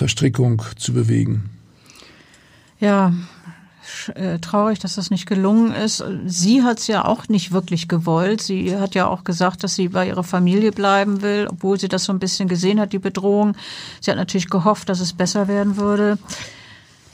[0.00, 1.50] Verstrickung zu bewegen.
[2.78, 3.12] Ja,
[4.14, 6.02] äh, traurig, dass das nicht gelungen ist.
[6.24, 8.40] Sie hat es ja auch nicht wirklich gewollt.
[8.40, 12.04] Sie hat ja auch gesagt, dass sie bei ihrer Familie bleiben will, obwohl sie das
[12.04, 13.56] so ein bisschen gesehen hat, die Bedrohung.
[14.00, 16.16] Sie hat natürlich gehofft, dass es besser werden würde.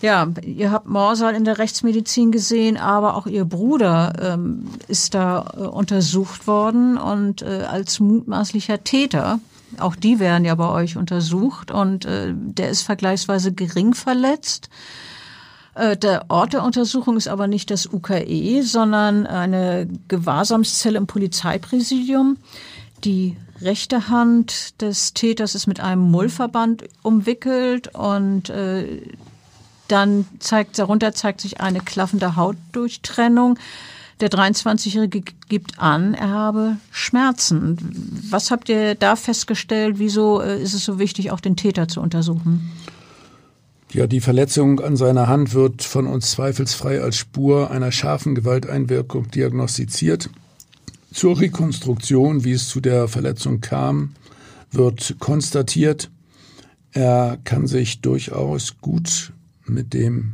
[0.01, 5.55] Ja, ihr habt Morsal in der Rechtsmedizin gesehen, aber auch ihr Bruder ähm, ist da
[5.57, 9.40] äh, untersucht worden und äh, als mutmaßlicher Täter.
[9.79, 14.70] Auch die werden ja bei euch untersucht und äh, der ist vergleichsweise gering verletzt.
[15.74, 22.38] Äh, der Ort der Untersuchung ist aber nicht das UKE, sondern eine Gewahrsamszelle im Polizeipräsidium.
[23.05, 29.02] Die rechte Hand des Täters ist mit einem Mullverband umwickelt und äh,
[29.88, 33.59] dann zeigt, darunter zeigt sich eine klaffende Hautdurchtrennung.
[34.20, 37.76] Der 23-Jährige gibt an, er habe Schmerzen.
[38.31, 39.98] Was habt ihr da festgestellt?
[39.98, 42.72] Wieso äh, ist es so wichtig, auch den Täter zu untersuchen?
[43.92, 49.31] Ja, die Verletzung an seiner Hand wird von uns zweifelsfrei als Spur einer scharfen Gewalteinwirkung
[49.31, 50.31] diagnostiziert.
[51.12, 54.14] Zur Rekonstruktion, wie es zu der Verletzung kam,
[54.70, 56.11] wird konstatiert,
[56.92, 59.33] er kann sich durchaus gut
[59.66, 60.33] mit dem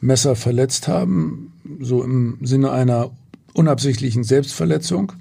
[0.00, 1.49] Messer verletzt haben,
[1.80, 3.10] so im Sinne einer
[3.54, 5.12] unabsichtlichen Selbstverletzung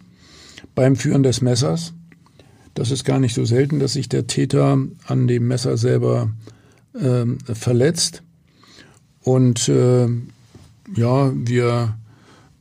[0.75, 1.93] beim Führen des Messers.
[2.73, 6.31] Das ist gar nicht so selten, dass sich der Täter an dem Messer selber
[6.93, 8.23] äh, verletzt.
[9.21, 10.07] Und äh,
[10.95, 11.97] ja, wir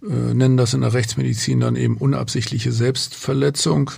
[0.02, 3.90] äh, nennen das in der Rechtsmedizin dann eben unabsichtliche Selbstverletzung.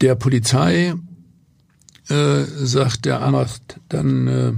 [0.00, 0.94] Der Polizei
[2.08, 4.52] äh, sagt der Anwalt dann äh,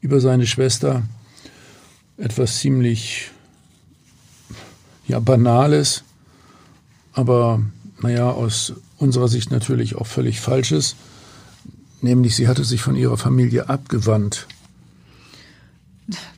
[0.00, 1.02] über seine Schwester
[2.18, 3.30] etwas ziemlich
[5.06, 6.04] ja, Banales,
[7.12, 7.62] aber
[8.00, 10.96] naja, aus unserer Sicht natürlich auch völlig Falsches,
[12.02, 14.46] nämlich sie hatte sich von ihrer Familie abgewandt.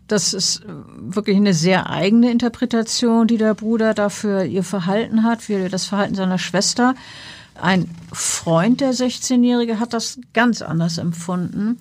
[0.08, 0.62] Das ist
[0.98, 6.16] wirklich eine sehr eigene Interpretation, die der Bruder dafür ihr Verhalten hat, für das Verhalten
[6.16, 6.96] seiner Schwester.
[7.54, 11.80] Ein Freund der 16-Jährige hat das ganz anders empfunden.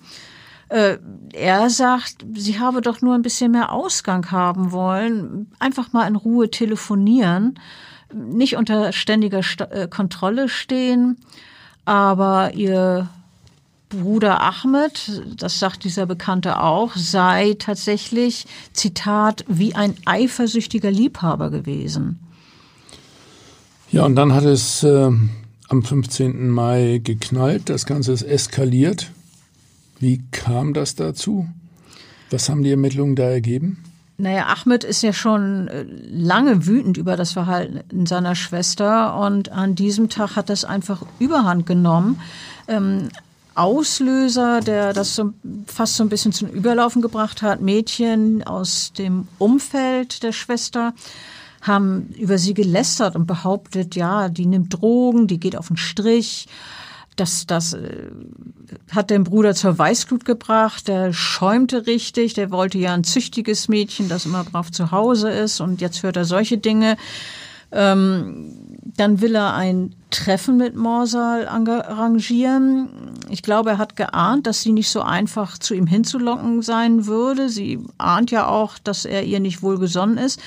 [0.70, 0.98] Äh,
[1.32, 6.14] er sagt, sie habe doch nur ein bisschen mehr Ausgang haben wollen, einfach mal in
[6.14, 7.58] Ruhe telefonieren,
[8.14, 11.18] nicht unter ständiger St äh, Kontrolle stehen,
[11.84, 13.08] aber ihr
[13.88, 22.20] Bruder Ahmed, das sagt dieser Bekannte auch, sei tatsächlich, Zitat, wie ein eifersüchtiger Liebhaber gewesen.
[23.90, 25.10] Ja, und dann hat es äh,
[25.68, 26.48] am 15.
[26.48, 29.10] Mai geknallt, das Ganze ist eskaliert.
[30.00, 31.46] Wie kam das dazu?
[32.30, 33.84] Was haben die Ermittlungen da ergeben?
[34.16, 39.74] Naja, Ahmed ist ja schon äh, lange wütend über das Verhalten seiner Schwester und an
[39.74, 42.20] diesem Tag hat das einfach überhand genommen.
[42.66, 43.08] Ähm,
[43.54, 45.32] Auslöser, der das so,
[45.66, 50.94] fast so ein bisschen zum Überlaufen gebracht hat, Mädchen aus dem Umfeld der Schwester
[51.60, 56.46] haben über sie gelästert und behauptet, ja, die nimmt Drogen, die geht auf den Strich.
[57.20, 58.06] Das, das äh,
[58.92, 60.88] hat den Bruder zur Weißglut gebracht.
[60.88, 62.32] Der schäumte richtig.
[62.32, 65.60] Der wollte ja ein züchtiges Mädchen, das immer brav zu Hause ist.
[65.60, 66.96] Und jetzt hört er solche Dinge.
[67.72, 72.88] Ähm, dann will er ein Treffen mit Morsal arrangieren.
[73.28, 77.50] Ich glaube, er hat geahnt, dass sie nicht so einfach zu ihm hinzulocken sein würde.
[77.50, 80.40] Sie ahnt ja auch, dass er ihr nicht wohlgesonnen ist.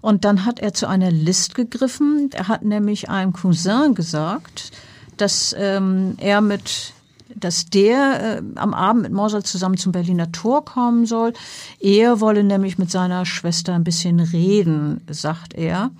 [0.00, 2.30] Und dann hat er zu einer List gegriffen.
[2.32, 4.70] Er hat nämlich einem Cousin gesagt,
[5.20, 6.92] dass ähm, er mit
[7.32, 11.32] dass der äh, am Abend mit Morsal zusammen zum Berliner Tor kommen soll.
[11.78, 15.92] Er wolle nämlich mit seiner Schwester ein bisschen reden, sagt er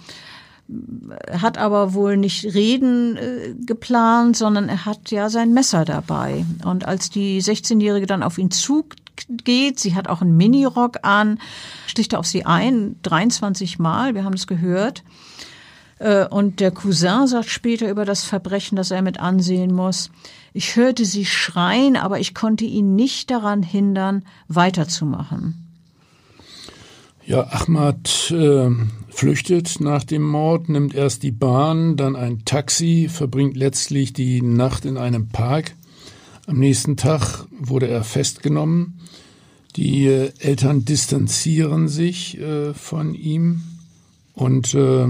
[1.31, 6.45] hat aber wohl nicht reden äh, geplant, sondern er hat ja sein Messer dabei.
[6.65, 11.41] Und als die 16-Jährige dann auf ihn zugeht, sie hat auch einen Minirock an,
[11.87, 15.03] sticht er auf sie ein, 23 Mal, wir haben es gehört.
[16.01, 20.11] Äh, und der Cousin sagt später über das Verbrechen, das er mit ansehen muss,
[20.53, 25.67] ich hörte sie schreien, aber ich konnte ihn nicht daran hindern, weiterzumachen.
[27.25, 28.71] Ja, Ahmad äh,
[29.11, 34.85] flüchtet nach dem Mord, nimmt erst die Bahn, dann ein Taxi, verbringt letztlich die Nacht
[34.85, 35.77] in einem Park.
[36.49, 39.01] Am nächsten Tag wurde er festgenommen.
[39.77, 43.63] Die äh, Eltern distanzieren sich äh, von ihm
[44.35, 45.07] und äh,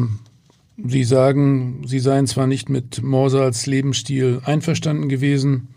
[0.87, 5.69] sie sagen, sie seien zwar nicht mit Morsals Lebensstil einverstanden gewesen,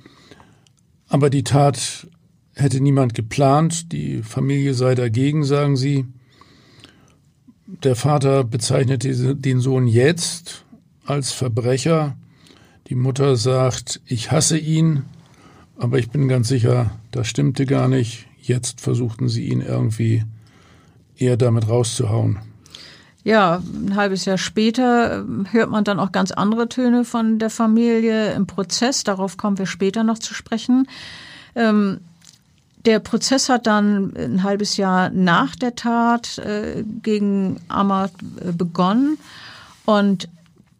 [1.08, 2.08] aber die Tat
[2.56, 6.06] hätte niemand geplant, die Familie sei dagegen, sagen sie.
[7.84, 10.66] Der Vater bezeichnet den Sohn jetzt
[11.06, 12.16] als Verbrecher.
[12.88, 15.04] Die Mutter sagt, ich hasse ihn,
[15.78, 18.28] aber ich bin ganz sicher, das stimmte gar nicht.
[18.42, 20.24] Jetzt versuchten sie ihn irgendwie
[21.16, 22.40] eher damit rauszuhauen.
[23.24, 27.50] Ja, ein halbes Jahr später ähm, hört man dann auch ganz andere Töne von der
[27.50, 29.04] Familie im Prozess.
[29.04, 30.88] Darauf kommen wir später noch zu sprechen.
[31.56, 32.00] Ähm,
[32.86, 38.12] Der Prozess hat dann ein halbes Jahr nach der Tat äh, gegen Ahmad
[38.42, 39.18] äh, begonnen
[39.86, 40.28] und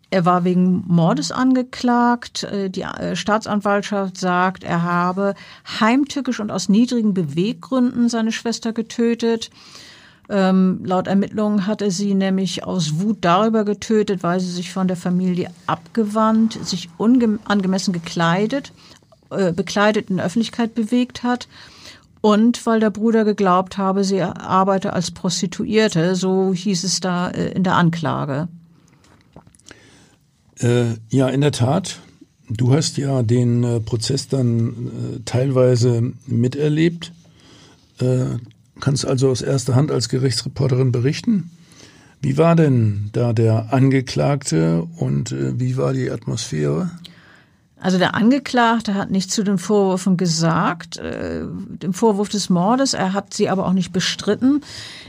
[0.10, 2.44] er war wegen Mordes angeklagt.
[2.44, 5.34] Äh, die äh, Staatsanwaltschaft sagt, er habe
[5.80, 9.50] heimtückisch und aus niedrigen Beweggründen seine Schwester getötet.
[10.30, 14.88] Ähm, laut Ermittlungen hat er sie nämlich aus Wut darüber getötet, weil sie sich von
[14.88, 18.72] der Familie abgewandt, sich angemessen gekleidet,
[19.32, 21.48] äh, bekleidet in der Öffentlichkeit bewegt hat
[22.22, 27.52] und weil der Bruder geglaubt habe, sie arbeite als Prostituierte, so hieß es da äh,
[27.52, 28.48] in der Anklage.
[30.60, 32.00] Äh, ja, in der Tat.
[32.50, 37.12] Du hast ja den äh, Prozess dann äh, teilweise miterlebt.
[38.84, 41.50] Kannst also aus erster Hand als Gerichtsreporterin berichten.
[42.20, 46.92] Wie war denn da der Angeklagte und äh, wie war die Atmosphäre?
[47.80, 52.94] Also der Angeklagte hat nichts zu den Vorwürfen gesagt, äh, dem Vorwurf des Mordes.
[52.94, 54.60] Er hat sie aber auch nicht bestritten.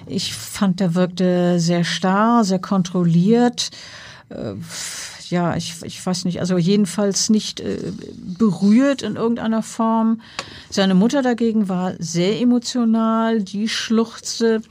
[0.07, 3.72] Ich fand, er wirkte sehr starr, sehr kontrolliert.
[4.29, 4.55] Äh,
[5.31, 7.93] ja, ich, ich weiß nicht, also jedenfalls nicht äh,
[8.39, 10.20] berührt in irgendeiner Form.
[10.70, 14.62] Seine Mutter dagegen war sehr emotional, die schluchzte.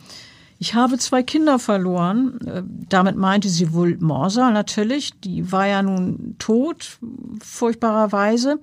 [0.60, 2.40] Ich habe zwei Kinder verloren.
[2.46, 5.12] Äh, damit meinte sie wohl Morsa natürlich.
[5.20, 7.00] Die war ja nun tot,
[7.44, 8.60] furchtbarerweise.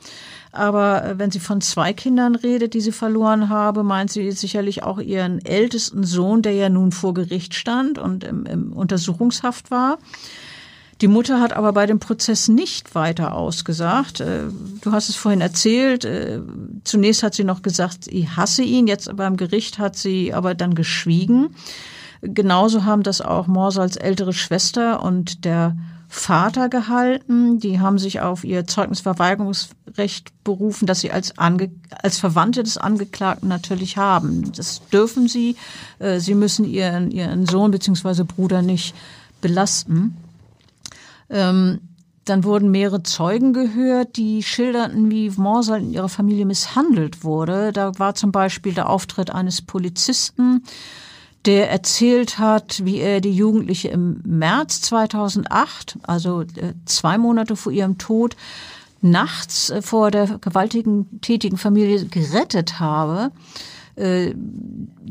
[0.51, 4.83] Aber äh, wenn sie von zwei Kindern redet, die sie verloren habe, meint sie sicherlich
[4.83, 9.99] auch ihren ältesten Sohn, der ja nun vor Gericht stand und im, im Untersuchungshaft war.
[11.01, 14.21] Die Mutter hat aber bei dem Prozess nicht weiter ausgesagt.
[14.21, 14.45] Äh,
[14.83, 16.05] du hast es vorhin erzählt.
[16.05, 16.41] Äh,
[16.85, 18.87] zunächst hat sie noch gesagt, ich hasse ihn.
[18.87, 21.55] Jetzt beim Gericht hat sie aber dann geschwiegen.
[22.21, 25.75] Genauso haben das auch Morsals ältere Schwester und der
[26.13, 27.61] Vater gehalten.
[27.61, 31.71] Die haben sich auf ihr Zeugnisverweigerungsrecht berufen, das sie als, Ange
[32.03, 34.53] als Verwandte des Angeklagten natürlich haben.
[34.55, 35.57] Das dürfen sie.
[35.99, 38.25] Äh, sie müssen ihren, ihren Sohn bzw.
[38.25, 38.95] Bruder nicht
[39.41, 40.15] belasten.
[41.31, 41.81] Ähm,
[42.25, 47.73] dann wurden mehrere Zeugen gehört, die schilderten, wie Morsal in ihrer Familie misshandelt wurde.
[47.73, 50.63] Da war zum Beispiel der Auftritt eines Polizisten,
[51.47, 57.73] der erzählt hat, wie er die Jugendliche im März 2008, also äh, zwei Monate vor
[57.73, 58.37] ihrem Tod,
[59.01, 63.33] nachts äh, vor der gewaltigen tätigen Familie gerettet habe.
[64.01, 64.35] Äh,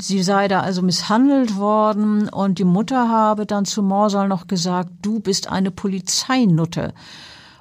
[0.02, 4.90] sie sei da also misshandelt worden und die Mutter habe dann zu Morsal noch gesagt,
[5.02, 6.94] du bist eine Polizeinutte.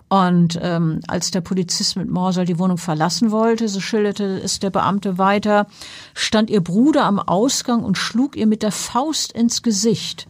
[0.09, 4.71] Und ähm, als der Polizist mit Morsal die Wohnung verlassen wollte, so schilderte es der
[4.71, 5.67] Beamte weiter,
[6.15, 10.27] stand ihr Bruder am Ausgang und schlug ihr mit der Faust ins Gesicht.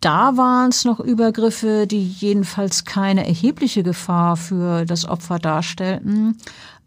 [0.00, 6.38] Da waren es noch Übergriffe, die jedenfalls keine erhebliche Gefahr für das Opfer darstellten.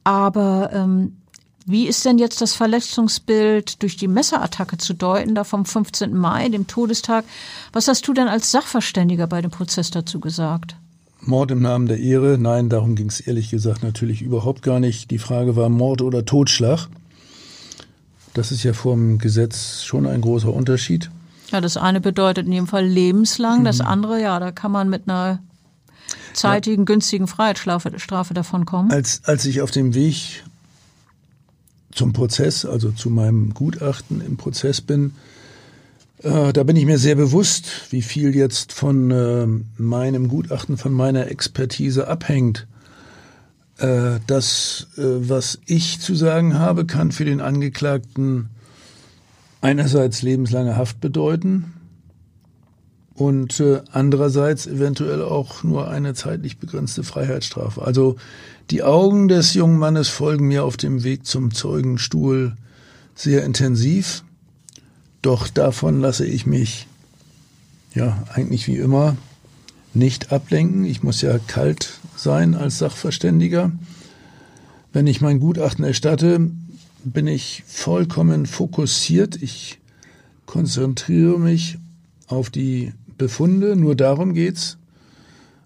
[0.06, 1.18] Aber ähm,
[1.66, 6.16] wie ist denn jetzt das Verletzungsbild durch die Messerattacke zu deuten, da vom 15.
[6.16, 7.26] Mai, dem Todestag?
[7.74, 10.76] Was hast du denn als Sachverständiger bei dem Prozess dazu gesagt?
[11.22, 12.38] Mord im Namen der Ehre?
[12.38, 15.10] Nein, darum ging es ehrlich gesagt natürlich überhaupt gar nicht.
[15.10, 16.88] Die Frage war Mord oder Totschlag.
[18.36, 21.10] Das ist ja vom Gesetz schon ein großer Unterschied.
[21.52, 23.88] Ja, das eine bedeutet in jedem Fall lebenslang, das mhm.
[23.88, 25.40] andere, ja, da kann man mit einer
[26.34, 28.92] zeitigen, günstigen Freiheitsstrafe davon kommen.
[28.92, 30.44] Als, als ich auf dem Weg
[31.96, 35.14] zum Prozess, also zu meinem Gutachten im Prozess bin,
[36.24, 40.94] äh, da bin ich mir sehr bewusst, wie viel jetzt von äh, meinem Gutachten, von
[40.94, 42.68] meiner Expertise abhängt.
[43.78, 48.50] Äh, das, äh, was ich zu sagen habe, kann für den Angeklagten
[49.62, 51.74] einerseits lebenslange Haft bedeuten
[53.16, 57.82] und äh, andererseits eventuell auch nur eine zeitlich begrenzte Freiheitsstrafe.
[57.82, 58.18] Also
[58.70, 62.56] die Augen des jungen Mannes folgen mir auf dem Weg zum Zeugenstuhl
[63.16, 64.24] sehr intensiv,
[65.22, 66.88] doch davon lasse ich mich,
[67.94, 69.16] ja, eigentlich wie immer,
[69.94, 70.84] nicht ablenken.
[70.84, 73.72] Ich muss ja kalt sein als Sachverständiger.
[74.92, 76.52] Wenn ich mein Gutachten erstatte,
[77.04, 79.42] bin ich vollkommen fokussiert.
[79.42, 79.80] Ich
[80.46, 81.78] konzentriere mich
[82.28, 84.78] auf die Befunde, nur darum geht's,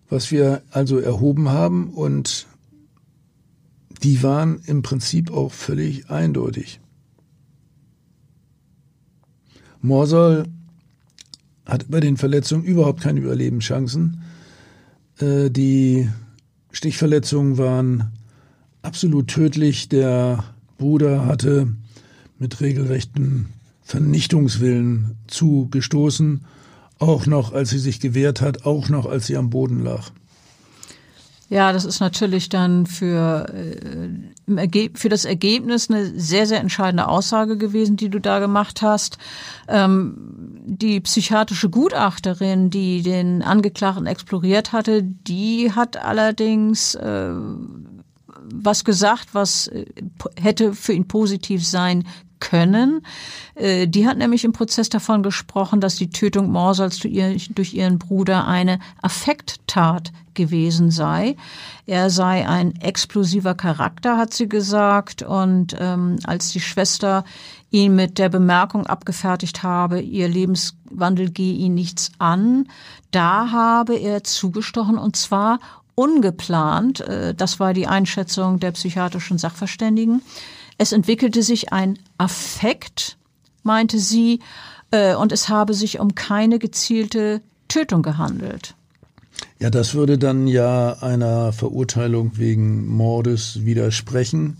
[0.09, 2.47] was wir also erhoben haben und
[4.03, 6.79] die waren im Prinzip auch völlig eindeutig.
[9.81, 10.45] Morsol
[11.65, 14.21] hat bei den Verletzungen überhaupt keine Überlebenschancen.
[15.19, 16.09] Äh, die
[16.71, 18.11] Stichverletzungen waren
[18.81, 19.89] absolut tödlich.
[19.89, 20.43] Der
[20.77, 21.73] Bruder hatte
[22.37, 23.47] mit regelrechten
[23.81, 26.41] Vernichtungswillen zugestoßen,
[26.99, 30.11] auch noch als sie sich gewehrt hat, auch noch als sie am Boden lag.
[31.49, 33.51] Ja, das ist natürlich dann für,
[34.47, 39.17] äh, für das Ergebnis eine sehr, sehr entscheidende Aussage gewesen, die du da gemacht hast.
[39.67, 40.13] Ähm,
[40.65, 47.31] die psychiatrische Gutachterin, die den Angeklagten exploriert hatte, die hat allerdings äh,
[48.53, 49.85] was gesagt, was äh,
[50.39, 52.05] hätte für ihn positiv sein
[52.39, 53.05] können.
[53.55, 58.47] Äh, die hat nämlich im Prozess davon gesprochen, dass die Tötung Morsals durch ihren Bruder
[58.47, 61.35] eine Affekttat gewesen sei.
[61.85, 65.21] Er sei ein explosiver Charakter, hat sie gesagt.
[65.21, 67.25] Und ähm, als die Schwester
[67.71, 72.67] ihn mit der Bemerkung abgefertigt habe, ihr Lebenswandel gehe ihn nichts an,
[73.11, 75.59] da habe er zugestochen und zwar
[75.95, 77.01] ungeplant.
[77.01, 80.21] Äh, das war die Einschätzung der psychiatrischen Sachverständigen.
[80.79, 83.17] Es entwickelte sich ein Affekt,
[83.63, 84.39] meinte sie,
[84.91, 88.75] äh, und es habe sich um keine gezielte Tötung gehandelt.
[89.59, 94.57] Ja, das würde dann ja einer Verurteilung wegen Mordes widersprechen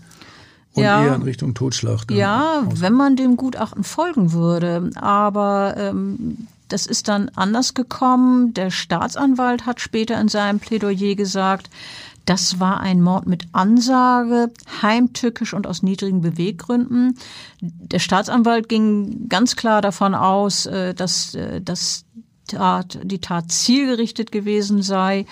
[0.74, 2.10] und ja, eher in Richtung Totschlag.
[2.10, 4.90] ja, wenn man dem Gutachten folgen würde.
[4.96, 8.54] Aber ähm, das ist dann anders gekommen.
[8.54, 11.70] Der Staatsanwalt hat später in seinem Plädoyer gesagt,
[12.30, 14.52] das war ein Mord mit Ansage,
[14.82, 17.18] heimtückisch und aus niedrigen Beweggründen.
[17.60, 22.04] Der Staatsanwalt ging ganz klar davon aus, äh, dass, äh, dass
[23.02, 25.26] die Tat zielgerichtet gewesen sei.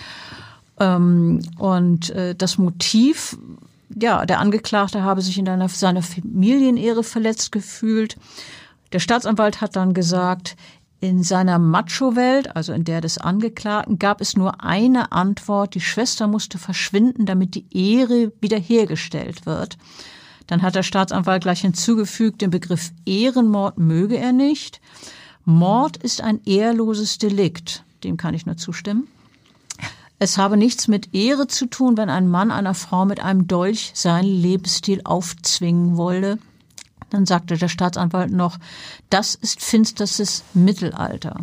[0.81, 3.39] Ähm, und äh, das Motiv,
[3.95, 8.17] ja, der Angeklagte habe sich in seiner Familienehre verletzt gefühlt.
[8.93, 10.57] Der Staatsanwalt hat dann gesagt,
[11.01, 15.75] in seiner Macho-Welt, also in der des Angeklagten, gab es nur eine Antwort.
[15.75, 19.79] Die Schwester musste verschwinden, damit die Ehre wiederhergestellt wird.
[20.49, 24.81] Dann hat der Staatsanwalt gleich hinzugefügt, den Begriff Ehrenmord möge er nicht.
[25.45, 27.85] Mord ist ein ehrloses Delikt.
[28.03, 29.07] Dem kann ich nur zustimmen.
[30.19, 33.93] Es habe nichts mit Ehre zu tun, wenn ein Mann einer Frau mit einem Dolch
[33.95, 36.39] seinen Lebensstil aufzwingen wolle.
[37.11, 38.59] Dann sagte der Staatsanwalt noch,
[39.11, 41.37] das ist finsterstes Mittelalter.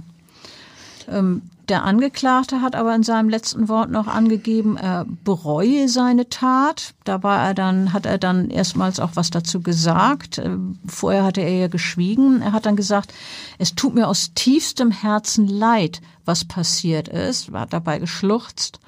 [1.07, 6.93] Ähm, der Angeklagte hat aber in seinem letzten Wort noch angegeben, er bereue seine Tat.
[7.05, 10.37] Da war er dann, hat er dann erstmals auch was dazu gesagt.
[10.37, 12.43] Ähm, vorher hatte er ja geschwiegen.
[12.43, 13.13] Er hat dann gesagt,
[13.57, 17.51] es tut mir aus tiefstem Herzen leid, was passiert ist.
[17.51, 18.79] Hat dabei geschluchzt.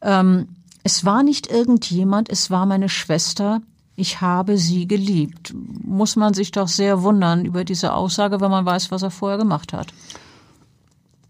[0.00, 0.48] Ähm,
[0.84, 3.60] es war nicht irgendjemand, es war meine Schwester,
[3.96, 5.54] ich habe sie geliebt.
[5.82, 9.38] Muss man sich doch sehr wundern über diese Aussage, wenn man weiß, was er vorher
[9.38, 9.92] gemacht hat.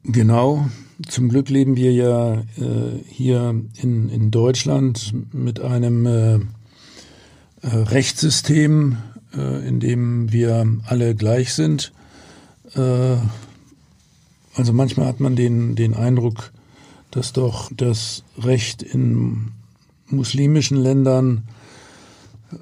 [0.03, 0.69] Genau.
[1.09, 6.41] Zum Glück leben wir ja äh, hier in, in Deutschland mit einem äh, äh,
[7.63, 8.97] Rechtssystem,
[9.37, 11.93] äh, in dem wir alle gleich sind.
[12.75, 13.17] Äh,
[14.55, 16.53] also manchmal hat man den, den Eindruck,
[17.11, 19.53] dass doch das Recht in
[20.09, 21.43] muslimischen Ländern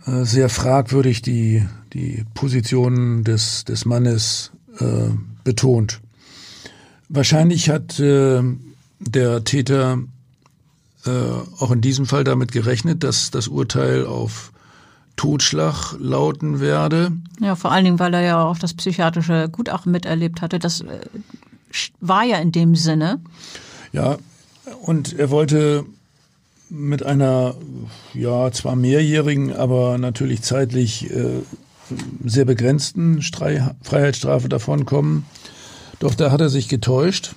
[0.06, 5.10] äh, sehr fragwürdig die, die Position des, des Mannes äh,
[5.44, 6.00] betont.
[7.08, 8.42] Wahrscheinlich hat äh,
[8.98, 9.98] der Täter
[11.06, 11.10] äh,
[11.58, 14.52] auch in diesem Fall damit gerechnet, dass das Urteil auf
[15.16, 17.12] Totschlag lauten werde.
[17.40, 20.58] Ja, vor allen Dingen, weil er ja auch das psychiatrische Gutachten miterlebt hatte.
[20.58, 21.00] Das äh,
[22.00, 23.20] war ja in dem Sinne.
[23.92, 24.16] Ja,
[24.82, 25.84] und er wollte
[26.74, 27.54] mit einer,
[28.14, 31.42] ja, zwar mehrjährigen, aber natürlich zeitlich äh,
[32.24, 35.24] sehr begrenzten Strei Freiheitsstrafe davonkommen.
[36.00, 37.36] Doch da hat er sich getäuscht.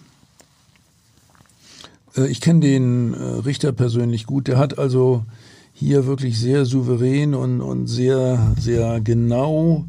[2.15, 4.47] Äh, ich kenne den äh, Richter persönlich gut.
[4.47, 5.23] Der hat also
[5.73, 9.85] hier wirklich sehr souverän und, und sehr, sehr genau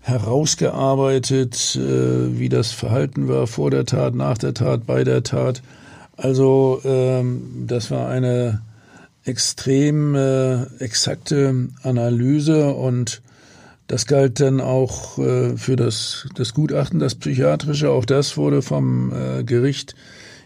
[0.00, 5.62] herausgearbeitet, äh, wie das Verhalten war vor der Tat, nach der Tat, bei der Tat.
[6.16, 8.62] Also ähm, das war eine
[9.30, 13.22] extrem äh, exakte Analyse und
[13.86, 17.90] das galt dann auch äh, für das, das Gutachten, das psychiatrische.
[17.90, 19.94] Auch das wurde vom äh, Gericht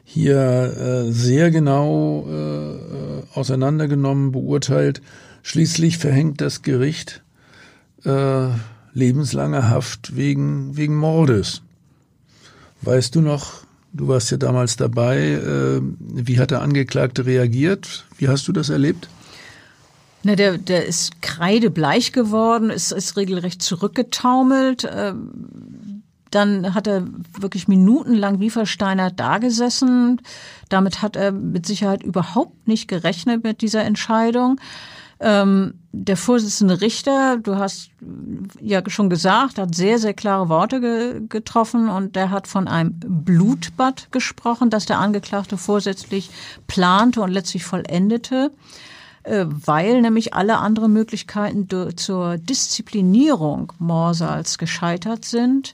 [0.05, 5.03] hier äh, sehr genau äh, auseinandergenommen, beurteilt.
[5.43, 7.23] Schließlich verhängt das Gericht
[8.05, 8.49] äh,
[8.93, 11.63] lebenslange Haft wegen, wegen Mordes.
[12.83, 13.64] Weißt du noch,
[13.95, 15.19] Du warst ja damals dabei.
[15.19, 18.05] Äh, wie hat der Angeklagte reagiert?
[18.19, 19.09] Wie hast du das erlebt?
[20.25, 24.89] Na, der, der ist kreidebleich geworden, ist, ist regelrecht zurückgetaumelt.
[24.93, 27.07] Ähm, dann hat er
[27.39, 30.21] wirklich minutenlang wie versteinert dagesessen.
[30.69, 34.61] Damit hat er mit Sicherheit überhaupt nicht gerechnet mit dieser Entscheidung.
[35.27, 37.89] Ähm, der Vorsitzende Richter, du hast
[38.61, 42.93] ja schon gesagt, hat sehr, sehr klare Worte ge getroffen und der hat von einem
[43.01, 46.29] Blutbad gesprochen, das der Angeklagte vorsätzlich
[46.67, 48.51] plante und letztlich vollendete,
[49.23, 55.73] äh, weil nämlich alle anderen Möglichkeiten zur Disziplinierung Morsals gescheitert sind.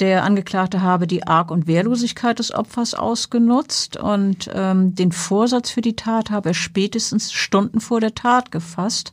[0.00, 5.82] Der Angeklagte habe die Arg- und Wehrlosigkeit des Opfers ausgenutzt und ähm, den Vorsatz für
[5.82, 9.12] die Tat habe er spätestens Stunden vor der Tat gefasst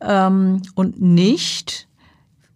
[0.00, 1.88] ähm, und nicht,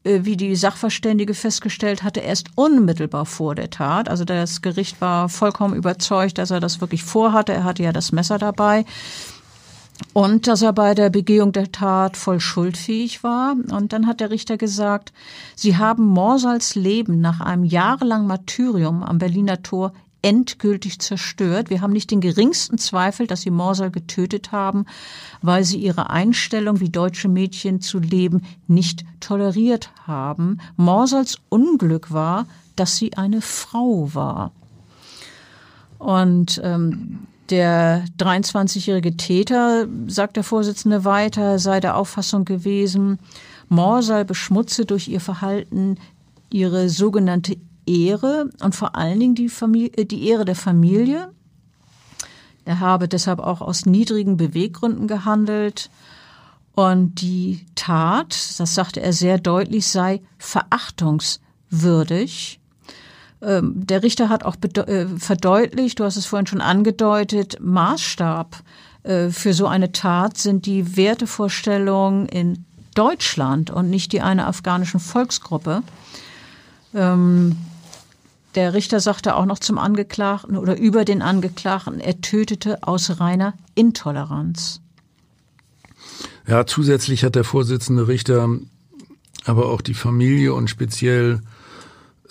[0.04, 4.08] äh, wie die Sachverständige festgestellt hatte, erst unmittelbar vor der Tat.
[4.08, 7.52] Also das Gericht war vollkommen überzeugt, dass er das wirklich vorhatte.
[7.52, 8.84] Er hatte ja das Messer dabei
[10.12, 13.56] und dass er bei der Begehung der Tat voll schuldfähig war.
[13.70, 15.12] Und dann hat der Richter gesagt,
[15.56, 19.92] Sie haben Morsals Leben nach einem jahrelangen Martyrium am Berliner Tor
[20.22, 21.68] endgültig zerstört.
[21.68, 24.86] Wir haben nicht den geringsten Zweifel, dass sie Morsal getötet haben,
[25.42, 30.58] weil sie ihre Einstellung, wie deutsche Mädchen zu leben, nicht toleriert haben.
[30.76, 32.46] Morsals Unglück war,
[32.76, 34.52] dass sie eine Frau war.
[35.98, 43.18] Und ähm, der 23-jährige Täter, sagt der Vorsitzende weiter, sei der Auffassung gewesen,
[43.68, 45.98] Morsal beschmutze durch ihr Verhalten
[46.50, 51.32] ihre sogenannte Ehre und vor allen Dingen die, Familie, äh, die Ehre der Familie.
[52.64, 55.90] Er habe deshalb auch aus niedrigen Beweggründen gehandelt.
[56.74, 62.61] Und die Tat, das sagte er sehr deutlich, sei verachtungswürdig.
[63.42, 68.62] Ähm, der Richter hat auch äh, verdeutlicht, du hast es vorhin schon angedeutet, Maßstab
[69.02, 72.64] äh, für so eine Tat sind die Wertevorstellungen in
[72.94, 75.82] Deutschland und nicht die einer afghanischen Volksgruppe.
[76.94, 77.56] Ähm,
[78.54, 83.54] der Richter sagte auch noch zum Angeklagten oder über den Angeklagten, er tötete aus reiner
[83.74, 84.80] Intoleranz.
[86.46, 88.48] Ja, zusätzlich hat der Vorsitzende Richter
[89.44, 91.40] aber auch die Familie und speziell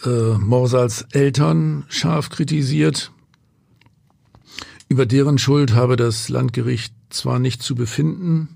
[0.05, 3.11] äh, Morsals Eltern scharf kritisiert.
[4.89, 8.49] Über deren Schuld habe das Landgericht zwar nicht zu befinden,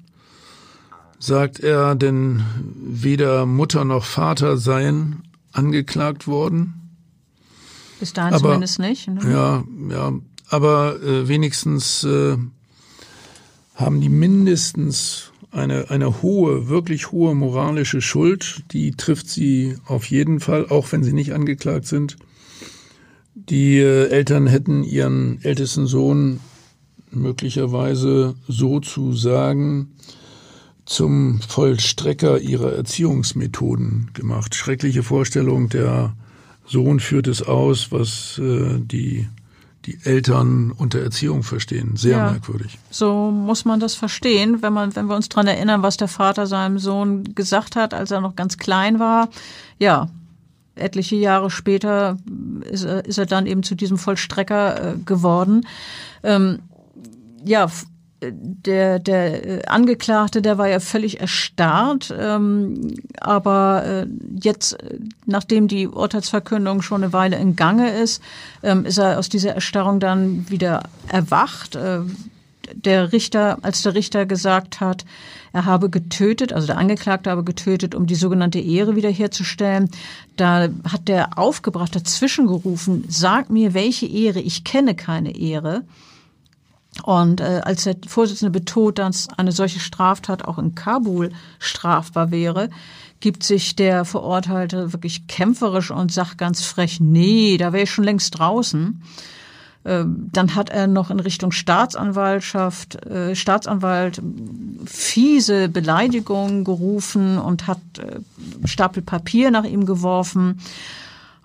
[1.19, 2.43] sagt er, denn
[2.75, 5.23] weder Mutter noch Vater seien
[5.53, 6.85] angeklagt worden.
[7.99, 9.07] Bis dahin aber, zumindest nicht.
[9.07, 9.21] Ne?
[9.31, 10.13] Ja, ja,
[10.49, 12.37] aber äh, wenigstens äh,
[13.75, 20.39] haben die mindestens eine, eine hohe, wirklich hohe moralische Schuld, die trifft sie auf jeden
[20.39, 22.17] Fall, auch wenn sie nicht angeklagt sind.
[23.33, 26.39] Die äh, Eltern hätten ihren ältesten Sohn
[27.11, 29.91] möglicherweise sozusagen
[30.85, 34.55] zum Vollstrecker ihrer Erziehungsmethoden gemacht.
[34.55, 36.15] Schreckliche Vorstellung, der
[36.67, 39.27] Sohn führt es aus, was äh, die
[39.85, 41.95] die Eltern unter Erziehung verstehen.
[41.95, 42.77] Sehr ja, merkwürdig.
[42.89, 46.47] So muss man das verstehen, wenn man, wenn wir uns dran erinnern, was der Vater
[46.47, 49.29] seinem Sohn gesagt hat, als er noch ganz klein war.
[49.77, 50.09] Ja,
[50.75, 52.17] etliche Jahre später
[52.69, 55.65] ist er, ist er dann eben zu diesem Vollstrecker äh, geworden.
[56.23, 56.59] Ähm,
[57.43, 57.69] ja,
[58.21, 64.07] der, der äh, Angeklagte, der war ja völlig erstarrt, ähm, aber äh,
[64.41, 64.77] jetzt,
[65.25, 68.21] nachdem die Urteilsverkündung schon eine Weile in Gange ist,
[68.63, 71.75] ähm, ist er aus dieser Erstarrung dann wieder erwacht.
[71.75, 72.01] Äh,
[72.73, 75.05] der Richter, als der Richter gesagt hat,
[75.53, 79.89] er habe getötet, also der Angeklagte habe getötet, um die sogenannte Ehre wiederherzustellen,
[80.35, 85.83] da hat der Aufgebracht dazwischen gerufen, sag mir, welche Ehre, ich kenne keine Ehre.
[87.03, 92.69] Und äh, als der Vorsitzende betont, dass eine solche Straftat auch in Kabul strafbar wäre,
[93.19, 98.03] gibt sich der Verurteilte wirklich kämpferisch und sagt ganz frech, nee, da wäre ich schon
[98.03, 99.01] längst draußen.
[99.85, 104.21] Ähm, dann hat er noch in Richtung Staatsanwaltschaft, äh, Staatsanwalt
[104.85, 108.19] fiese Beleidigungen gerufen und hat äh,
[108.67, 110.59] Stapel Papier nach ihm geworfen.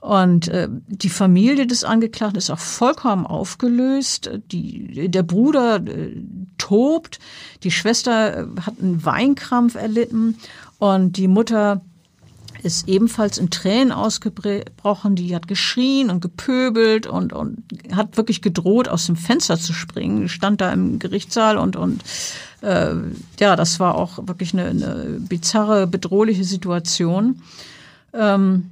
[0.00, 4.30] Und äh, die Familie des Angeklagten ist auch vollkommen aufgelöst.
[4.50, 6.16] Die, der Bruder äh,
[6.56, 7.18] tobt,
[7.62, 10.38] die Schwester äh, hat einen Weinkrampf erlitten
[10.78, 11.82] und die Mutter
[12.62, 15.16] ist ebenfalls in Tränen ausgebrochen.
[15.16, 20.28] Die hat geschrien und gepöbelt und, und hat wirklich gedroht, aus dem Fenster zu springen.
[20.28, 22.02] Stand da im Gerichtssaal und, und
[22.62, 22.94] äh,
[23.38, 27.42] ja, das war auch wirklich eine, eine bizarre, bedrohliche Situation.
[28.12, 28.70] Ähm,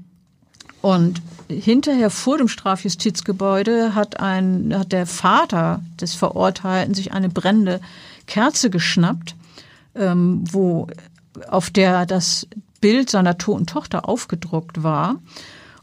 [0.81, 7.81] und hinterher vor dem Strafjustizgebäude hat ein, hat der Vater des Verurteilten sich eine brennende
[8.27, 9.35] Kerze geschnappt,
[9.95, 10.87] ähm, wo,
[11.49, 12.47] auf der das
[12.81, 15.17] Bild seiner toten Tochter aufgedruckt war.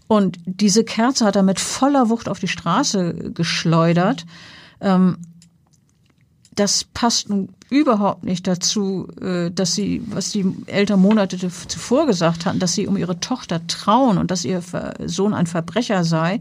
[0.07, 4.25] Und diese Kerze hat er mit voller Wucht auf die Straße geschleudert.
[4.79, 5.17] Ähm,
[6.55, 12.45] das passt nun überhaupt nicht dazu, äh, dass sie, was die Eltern Monate zuvor gesagt
[12.45, 14.61] hatten, dass sie um ihre Tochter trauen und dass ihr
[15.05, 16.39] Sohn ein Verbrecher sei.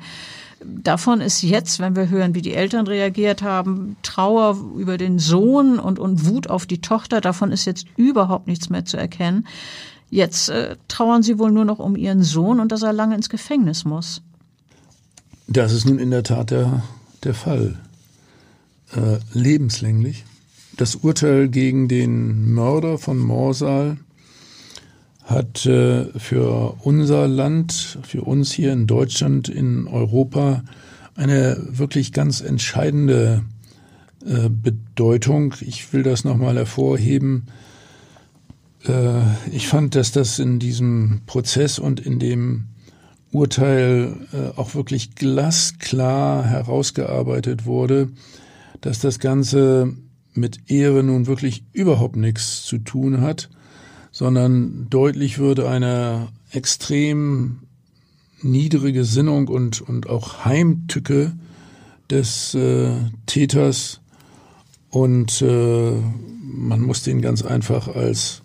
[0.64, 5.78] Davon ist jetzt, wenn wir hören, wie die Eltern reagiert haben, Trauer über den Sohn
[5.78, 9.46] und, und Wut auf die Tochter, davon ist jetzt überhaupt nichts mehr zu erkennen.
[10.10, 13.28] Jetzt äh, trauern sie wohl nur noch um ihren Sohn und dass er lange ins
[13.28, 14.22] Gefängnis muss.
[15.46, 16.82] Das ist nun in der Tat der,
[17.24, 17.78] der Fall.
[18.92, 20.24] Äh, lebenslänglich.
[20.76, 23.96] Das Urteil gegen den Mörder von Morsal
[25.24, 30.62] hat äh, für unser Land, für uns hier in Deutschland, in Europa
[31.16, 33.44] eine wirklich ganz entscheidende
[34.26, 35.54] äh, Bedeutung.
[35.60, 37.46] Ich will das nochmal hervorheben.
[38.86, 39.20] Äh,
[39.50, 42.66] ich fand, dass das in diesem Prozess und in dem
[43.32, 48.08] Urteil äh, auch wirklich glasklar herausgearbeitet wurde,
[48.84, 49.94] dass das Ganze
[50.34, 53.48] mit Ehre nun wirklich überhaupt nichts zu tun hat,
[54.12, 57.60] sondern deutlich würde eine extrem
[58.42, 61.32] niedrige Gesinnung und, und auch Heimtücke
[62.10, 62.90] des äh,
[63.24, 64.02] Täters
[64.90, 65.92] und äh,
[66.42, 68.42] man muss den ganz einfach als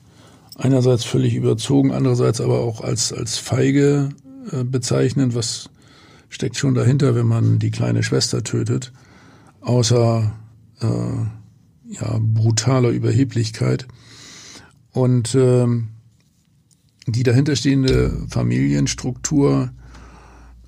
[0.56, 4.10] einerseits völlig überzogen, andererseits aber auch als, als feige
[4.54, 5.36] äh, bezeichnen.
[5.36, 5.70] Was
[6.30, 8.94] steckt schon dahinter, wenn man die kleine Schwester tötet?
[9.62, 10.32] Außer
[10.82, 13.88] äh, ja, brutaler Überheblichkeit.
[14.91, 15.89] Und ähm,
[17.07, 19.72] die dahinterstehende Familienstruktur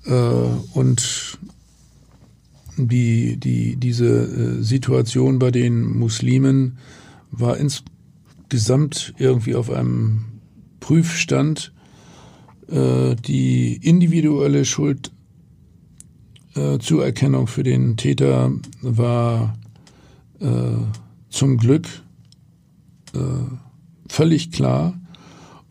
[0.04, 1.38] äh, und
[2.76, 6.78] die, die, diese äh, Situation bei den Muslimen
[7.30, 10.24] war insgesamt irgendwie auf einem
[10.80, 11.72] Prüfstand.
[12.68, 15.21] Äh, die individuelle Schuldzuerkennung
[16.54, 19.56] äh, für den Täter war
[20.40, 20.46] äh,
[21.30, 21.86] zum Glück
[23.14, 23.18] äh,
[24.08, 24.94] völlig klar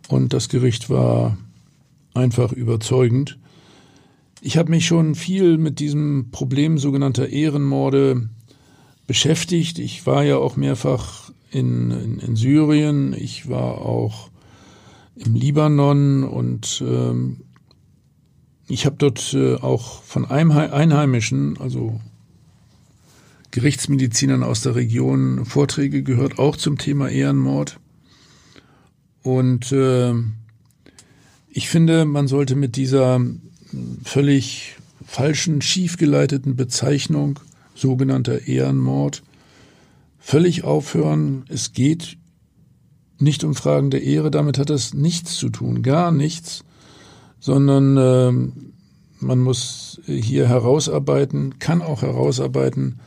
[0.07, 1.37] und das Gericht war
[2.13, 3.37] einfach überzeugend.
[4.41, 8.29] Ich habe mich schon viel mit diesem Problem sogenannter Ehrenmorde
[9.05, 9.77] beschäftigt.
[9.77, 14.29] Ich war ja auch mehrfach in, in, in Syrien, ich war auch
[15.15, 17.41] im Libanon und ähm,
[18.71, 21.99] ich habe dort äh, auch von Einheimischen, also
[23.51, 27.79] Gerichtsmedizinern aus der Region, Vorträge gehört, auch zum Thema Ehrenmord.
[29.23, 30.13] Und äh,
[31.49, 33.19] ich finde, man sollte mit dieser
[34.05, 37.39] völlig falschen, schiefgeleiteten Bezeichnung
[37.75, 39.21] sogenannter Ehrenmord
[40.17, 41.43] völlig aufhören.
[41.49, 42.17] Es geht
[43.19, 46.63] nicht um Fragen der Ehre, damit hat das nichts zu tun, gar nichts,
[47.41, 48.31] sondern äh,
[49.19, 52.99] man muss hier herausarbeiten, kann auch herausarbeiten,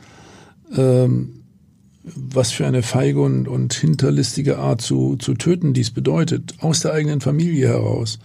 [0.75, 1.07] äh,
[2.03, 6.93] was für eine feige und, und hinterlistige Art zu, zu töten dies bedeutet, aus der
[6.93, 8.19] eigenen Familie heraus,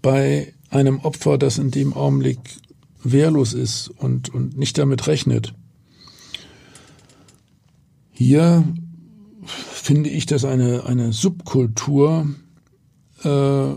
[0.00, 2.38] bei einem Opfer, das in dem Augenblick
[3.02, 5.54] wehrlos ist und, und nicht damit rechnet.
[8.12, 8.62] Hier
[9.44, 12.28] finde ich, dass eine, eine Subkultur
[13.24, 13.72] äh,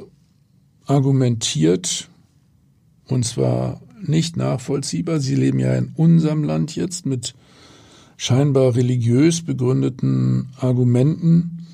[0.86, 2.10] argumentiert,
[3.08, 5.20] und zwar nicht nachvollziehbar.
[5.20, 7.34] Sie leben ja in unserem Land jetzt mit
[8.18, 11.68] scheinbar religiös begründeten Argumenten,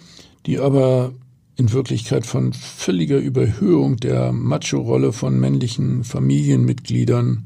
[0.45, 1.13] die aber
[1.55, 7.45] in Wirklichkeit von völliger Überhöhung der Macho-Rolle von männlichen Familienmitgliedern,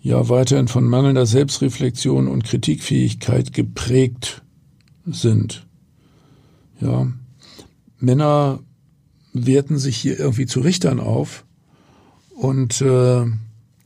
[0.00, 4.42] ja weiterhin von mangelnder Selbstreflexion und Kritikfähigkeit geprägt
[5.04, 5.66] sind.
[6.80, 7.12] Ja,
[7.98, 8.60] Männer
[9.32, 11.44] werten sich hier irgendwie zu Richtern auf
[12.34, 13.24] und äh,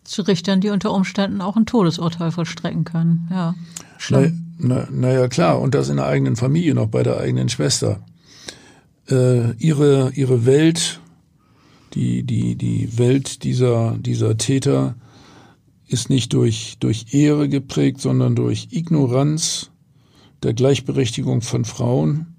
[0.05, 3.28] zu Richtern, die unter Umständen auch ein Todesurteil vollstrecken können.
[3.30, 3.55] Ja,
[3.99, 4.55] schlimm.
[4.59, 8.01] Na, na, na klar, und das in der eigenen Familie noch bei der eigenen Schwester
[9.09, 11.01] äh, ihre, ihre Welt,
[11.94, 14.97] die, die, die Welt dieser, dieser Täter
[15.88, 19.70] ist nicht durch, durch Ehre geprägt, sondern durch Ignoranz
[20.42, 22.36] der Gleichberechtigung von Frauen.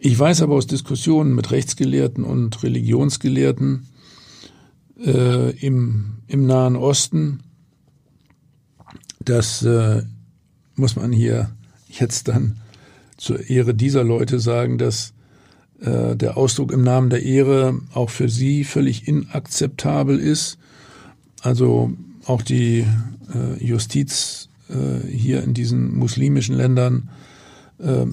[0.00, 3.88] Ich weiß aber aus Diskussionen mit Rechtsgelehrten und Religionsgelehrten
[5.04, 7.40] äh, im, im Nahen Osten,
[9.24, 10.04] dass äh,
[10.76, 11.50] muss man hier
[11.88, 12.58] jetzt dann
[13.16, 15.14] zur Ehre dieser Leute sagen, dass
[15.80, 20.58] äh, der Ausdruck im Namen der Ehre auch für sie völlig inakzeptabel ist.
[21.42, 21.92] Also
[22.24, 22.86] auch die
[23.34, 27.10] äh, Justiz äh, hier in diesen muslimischen Ländern
[27.78, 28.06] äh,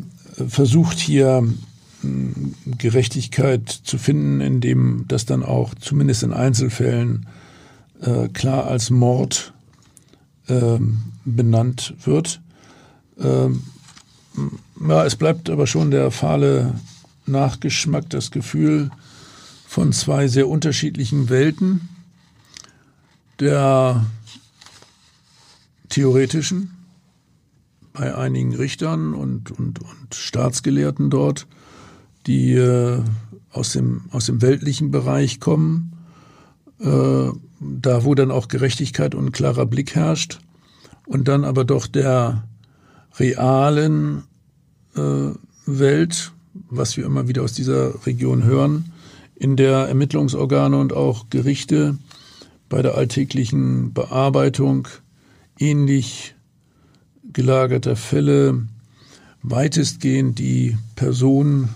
[0.47, 1.47] versucht hier
[2.77, 7.27] Gerechtigkeit zu finden, indem das dann auch zumindest in Einzelfällen
[8.01, 9.53] äh, klar als Mord
[10.47, 10.79] äh,
[11.25, 12.41] benannt wird.
[13.19, 13.63] Ähm,
[14.87, 16.75] ja, es bleibt aber schon der fahle
[17.25, 18.91] Nachgeschmack, das Gefühl
[19.67, 21.89] von zwei sehr unterschiedlichen Welten.
[23.39, 24.05] Der
[25.89, 26.71] theoretischen
[27.95, 31.47] bei einigen Richtern und, und, und Staatsgelehrten dort,
[32.27, 33.01] die äh,
[33.51, 35.93] aus, dem, aus dem weltlichen Bereich kommen,
[36.79, 40.39] äh, da wo dann auch Gerechtigkeit und ein klarer Blick herrscht,
[41.07, 42.47] und dann aber doch der
[43.17, 44.23] realen
[44.95, 45.29] äh,
[45.65, 46.31] Welt,
[46.69, 48.91] was wir immer wieder aus dieser Region hören,
[49.35, 51.97] in der Ermittlungsorgane und auch Gerichte
[52.69, 54.87] bei der alltäglichen Bearbeitung
[55.59, 56.35] ähnlich
[57.33, 58.65] gelagerter Fälle
[59.43, 61.69] weitestgehend die Person,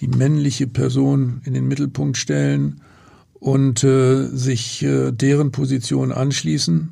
[0.00, 2.80] die männliche Person in den Mittelpunkt stellen
[3.34, 6.88] und äh, sich äh, deren Position anschließen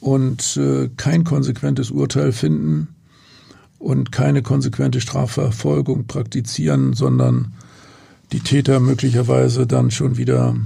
[0.00, 2.88] und äh, kein konsequentes Urteil finden
[3.78, 7.52] und keine konsequente Strafverfolgung praktizieren, sondern
[8.32, 10.56] die Täter möglicherweise dann schon wieder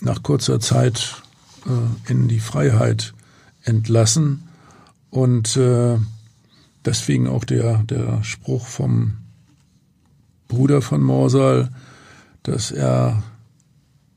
[0.00, 1.22] nach kurzer Zeit
[1.66, 3.14] äh, in die Freiheit
[3.64, 4.44] entlassen.
[5.10, 5.98] Und äh,
[6.84, 9.14] deswegen auch der, der Spruch vom
[10.52, 11.70] Bruder von Morsal,
[12.42, 13.22] dass er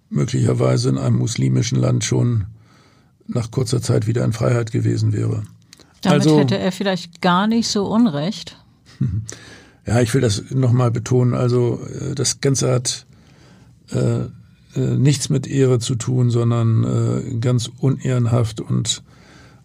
[0.10, 2.48] möglicherweise in einem muslimischen Land schon
[3.26, 5.44] nach kurzer Zeit wieder in Freiheit gewesen wäre.
[6.02, 8.58] Damit also, hätte er vielleicht gar nicht so Unrecht.
[9.88, 11.36] Ja, ich will das nochmal betonen.
[11.36, 13.06] Also äh, das Ganze hat
[13.92, 14.30] äh, äh,
[14.76, 19.04] nichts mit Ehre zu tun, sondern äh, ganz unehrenhaft und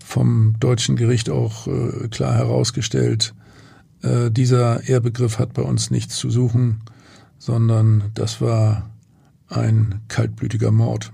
[0.05, 3.33] vom deutschen Gericht auch äh, klar herausgestellt.
[4.03, 6.81] Äh, dieser Ehrbegriff hat bei uns nichts zu suchen,
[7.39, 8.91] sondern das war
[9.49, 11.13] ein kaltblütiger Mord.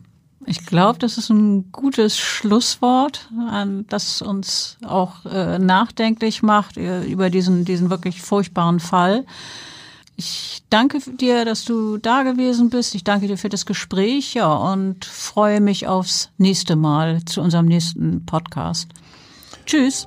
[0.49, 3.29] Ich glaube, das ist ein gutes Schlusswort,
[3.89, 9.27] das uns auch äh, nachdenklich macht äh, über diesen, diesen wirklich furchtbaren Fall.
[10.15, 12.95] Ich danke dir, dass du da gewesen bist.
[12.95, 17.67] Ich danke dir für das Gespräch ja, und freue mich aufs nächste Mal zu unserem
[17.67, 18.89] nächsten Podcast.
[19.67, 20.07] Tschüss.